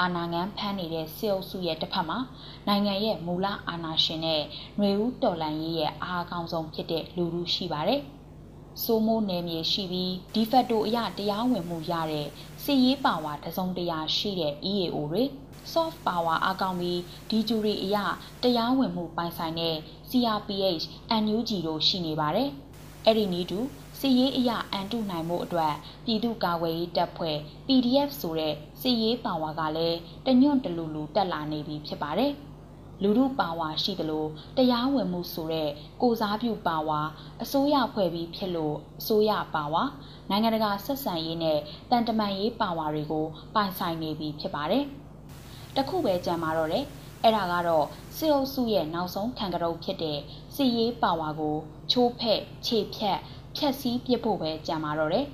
[0.00, 2.18] အာဏာငံဖမ်းနေတဲ့စစ်အုပ်စုရဲ့တစ်ဖက်မှာ
[2.66, 4.42] နိုင်ငံရဲ့မူလအာဏာရှင်နဲ့
[4.78, 8.00] ຫນွေဦးတော်လှန်ရေးရဲ့အားအကောင်းဆုံးဖြစ်တဲ့လူလူရှိပါတယ်။
[8.82, 12.28] စိုးမိုးနယ်မြေရှိပြီးဒီဖက်တိုအရတရားဝင်မှုရတဲ့
[12.64, 15.24] စစ်ရေးပါဝါတစုံတရာရှိတဲ့ EAO တွေ
[15.72, 17.96] soft power အကောင်းပြီးဒီဂျူရီအရ
[18.42, 19.76] တရားဝင်မှုပိုင်ဆိုင်တဲ့
[20.10, 20.84] CRPH
[21.22, 22.50] NUG တို့ရှိနေပါတယ်။
[23.06, 23.60] အဲ့ဒီနည်းတူ
[24.00, 27.36] စစ်ရေးအရအန်တုနိုင်မှုအတွက်ပြည်သူ့ကာကွယ်ရေးတပ်ဖွဲ့
[27.66, 32.32] PDF ဆိုတဲ့စစ်ရေးပါဝါကလည်းတညွန့်တလူလူတက်လာနေပြီဖြစ်ပါတယ်။
[33.02, 35.70] လူမှုပါဝါရှိသလိုတရားဝင်မှုဆိုတဲ့
[36.02, 37.00] ကိုစားပြုပါဝါ
[37.42, 39.82] အစိုးရဖွဲ့ပြီးဖြစ်လို့အစိုးရပါဝါ
[40.30, 41.58] နိုင်ငံတကာဆက်ဆံရေးနဲ့
[41.90, 44.84] တန်တမာရေးပါဝါတွေကိုပိုင်ဆိုင်နေပြီဖြစ်ပါတယ်။
[45.76, 46.84] တခုပဲကြံပါတော့တယ်
[47.22, 47.86] အဲ့ဒါကတော့
[48.16, 50.18] စစ်အုပ်စုရဲ့နောက်ဆုံးခံကြုပ်ဖြစ်တဲ့
[50.54, 51.56] စစ်ရေးပါဝါကို
[51.90, 53.18] ချိုးဖက်ခြေဖြတ်
[53.56, 55.26] ဖြက်စီးပစ်ဖို့ပဲကြံပါတော့တယ်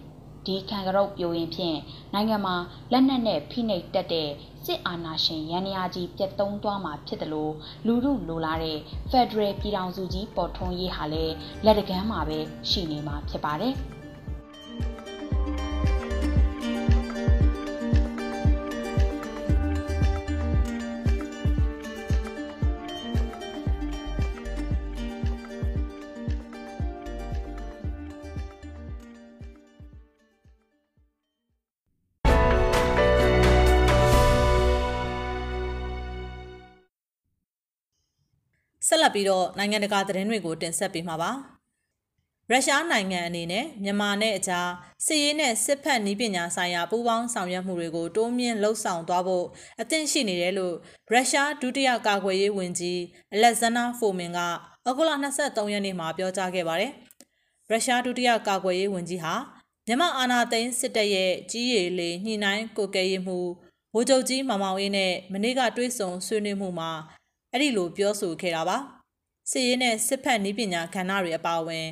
[0.47, 1.79] ဒီခံကြုပ်ပြိုရင်ဖြင့်
[2.15, 2.57] နိုင်ငံမှာ
[2.93, 4.29] လက်နက်နဲ့ဖိနှိပ်တက်တဲ့
[4.65, 7.55] စစ်အာဏာရှင်ရန်ရာကြီးပြတ်သုံးသွားမှာဖြစ်တယ်လို့
[7.87, 8.79] လူမှုလိုလားတဲ့
[9.11, 12.39] Federal ပြည်ထောင်စုကြီးပေါ်ထွန်းရေးဟာလည်းလက်တကမ်းမှာပဲ
[12.71, 13.75] ရှိနေမှာဖြစ်ပါတယ်။
[38.91, 41.31] ဆက်လက်ပြီးတော့နိုင်ငံတကာသတင်းတွေကိုတင်ဆက်ပေးမှာပါ
[42.51, 44.69] ရုရှားနိုင်ငံအနေနဲ့မြန်မာနဲ့အကြား
[45.07, 49.47] စစ်ရေးနဲ့စစ်ဖက်နည်းပညာဆိုင်ရာပူးပေါင်းဆောင်ရွက်မှုတွေကိုတိုးမြင့်လှုပ်ဆောင်သွားဖို့
[49.81, 50.75] အသင့်ရှိနေတယ်လို့
[51.13, 53.01] ရုရှားဒုတိယကာကွယ်ရေးဝန်ကြီး
[53.35, 54.39] အလက်ဇန္နာဖိုမင်က
[54.87, 56.93] ဩဂုတ်လ23ရက်နေ့မှာပြောကြားခဲ့ပါတယ်။
[57.71, 59.35] ရုရှားဒုတိယကာကွယ်ရေးဝန်ကြီးဟာ
[59.87, 63.39] မြန်မာအာဏာသိမ်းစစ်တပ်ရဲ့ကြီးရည်လေညှိနှိုင်းကိုကဲရေးမှု
[63.95, 66.91] ဗိုလ်ချုပ်ကြီးမောင်မောင်အေးနဲ့မနေ့ကတွေ့ဆုံဆွေးနွေးမှုမှာ
[67.53, 68.77] အဲ့ဒီလိုပြောဆိုခဲ့တာပါ
[69.51, 71.87] စစ်ရေးနဲ့စစ်ဖက်နည်းပညာကဏ္ဍတွေအပါအဝင်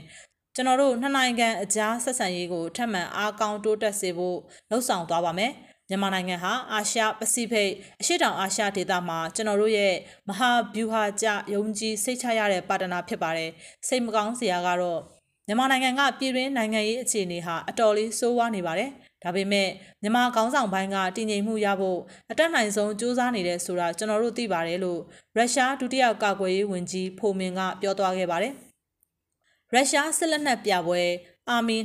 [0.55, 4.39] ကျွန်တော်တို့နှစ်နိုင်ငံအကြားဆက်ဆံရေးကိုထပ်မံအားကောင်းတိုးတက်စေဖို့
[4.71, 5.53] လှုံ့ဆော်သွားပါမယ်
[5.89, 9.95] မြန်မာနိုင်ငံဟာအာရှပစိဖိတ်အရှေ့တောင်အာရှဒေသမှာကျွန်တော်တို့ရဲ့
[10.29, 13.51] မဟာဗျူဟာကျယုံကြည်စိတ်ချရတဲ့ပါတနာဖြစ်ပါတယ်
[13.89, 15.01] စိတ်မကောင်းစရာကတော့
[15.47, 18.91] မြန်မာနိုင်ငံကပြည်တွင်းနိုင်ငံရေးအခြေအနေဟာအတော်လေးဆိုးဝါးနေပါတယ်
[19.23, 19.69] ဒါပေမဲ့
[20.03, 21.99] မြန်မာကောင်းဆောင်ပိုင်းကတည်ငြိမ်မှုရဖို့
[22.31, 25.01] အတက်နိုင်ဆုံးစူးစမ်းနေတယ်ဆိုတာကျွန်တော်တို့သိပါတယ်လို့
[25.37, 28.55] ရုရှားဒုတိယကာကွယ်ရေးဝန်ကြီးဖိုမင်ကပြောသွားခဲ့ပါတယ်။
[29.75, 31.03] ရုရှားစစ်လက်နက်ပြပွဲ
[31.51, 31.77] အာမီ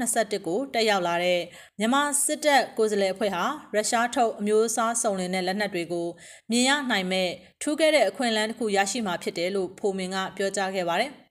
[0.00, 1.40] 2021ကိုတက်ရောက်လာတဲ့
[1.78, 6.08] မြန်မာစစ်တပ်ကိုယ်စားလှယ်အဖွဲ့ဟာရုရှားထုတ်အမျိုးအစားစုံလင်တဲ့လက်နက်တွေကို
[6.50, 7.28] မြင်ရနိုင်မဲ့
[7.62, 11.10] ထူးခဲ့တဲ့အခွင့်အလမ်းတစ်ခုရရှိမှာဖြစ်တယ်လို့ဖိုမင်ကပြောကြားခဲ့ပါတယ်။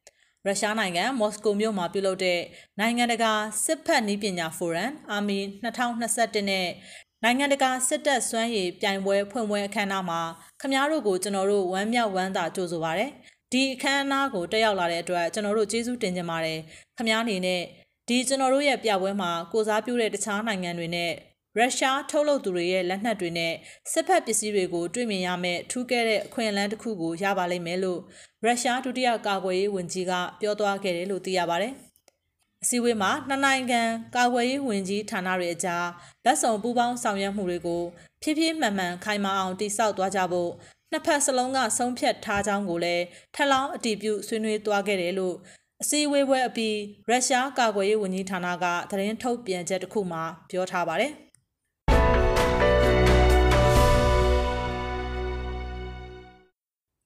[0.49, 2.39] ရုရှားနိုင်ငံမော်စကိုမြို့မှာပြုလုပ်တဲ့
[2.79, 3.31] နိုင်ငံတကာ
[3.65, 6.67] စစ်ဖက်နည်းပညာဖိုရမ်အာမီ2021နဲ့
[7.23, 10.21] နိုင်ငံတကာစစ်တပ်စွမ်းရည်ပြိုင်ပွဲဖွင့်ပွဲအခမ်းအနားမှာ
[10.61, 13.07] ခမားတို့ကိုကျွန်တော်တို့ဝမ်းမြောက်ဝမ်းသာကြိုဆိုပါရစေ။
[13.51, 16.59] ဒီအခမ်းအနားကိုတက်ရောက်လာတဲ့အတွက်ကျွန်တော်တို့ကျေးဇူးတင်ကြပါတယ်။
[16.97, 17.61] ခမားအနေနဲ့
[18.07, 21.11] ဒီကျွန်တော်တို့ရဲ့ပြပွဲမှာကိုစားပြုတဲ့တခြားနိုင်ငံတွေနဲ့
[21.57, 23.53] ရုရှားထုတ်လုပ်သူတွေရဲ့လက်နက်တွေနဲ့
[23.91, 27.99] စစ်ဖက်ပစ္စည်းတွေကိုတွေ့မြင်ရမယ့်ထူးကဲတဲ့အခွင့်အလမ်းတစ်ခုကိုရပါလိမ့်မယ်လို့
[28.43, 31.73] ရုရှားဒုတိယကာကွယ်ရေးဝန်ကြီးကပြောသွားခဲ့တယ်လို့သိရပါတယ်။
[32.63, 33.81] အစည်းအဝေးမှာနှစ်နိုင်ငံ
[34.15, 35.85] ကာကွယ်ရေးဝန်ကြီးဌာနတွေအကြား
[36.25, 37.81] ဗတ်စုံပူးပေါင်းဆောင်ရွက်မှုတွေကို
[38.21, 40.51] ဖြည်းဖြည်းမှန်မှန်ခိုင်မာအောင်တည်ဆောက်သွားကြဖို့
[40.91, 43.03] နှစ်ဖက်စလုံးကဆုံးဖြတ်ထားကြောင်းကိုလည်း
[43.35, 45.35] ထပ်လောင်းအတည်ပြုဆွေးနွေးသွားခဲ့တယ်လို့
[45.81, 46.75] အစည်းအဝေးပွဲအပြီး
[47.09, 51.13] ရုရှားကာကွယ်ရေးဝန်ကြီးဌာနကသတင်းထုတ်ပြန်ချက်တစ်ခုမှာပြောထားပါတယ်။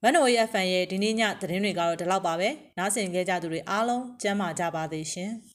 [0.06, 5.32] မန်နို AFN ရဲ့ဒီနေ့ညသတင်းတွေကတော့ဒီလောက်ပါပဲနားဆင်ကြကြသူတွေအားလုံးကျမ်းမာကြပါသေးရှင်။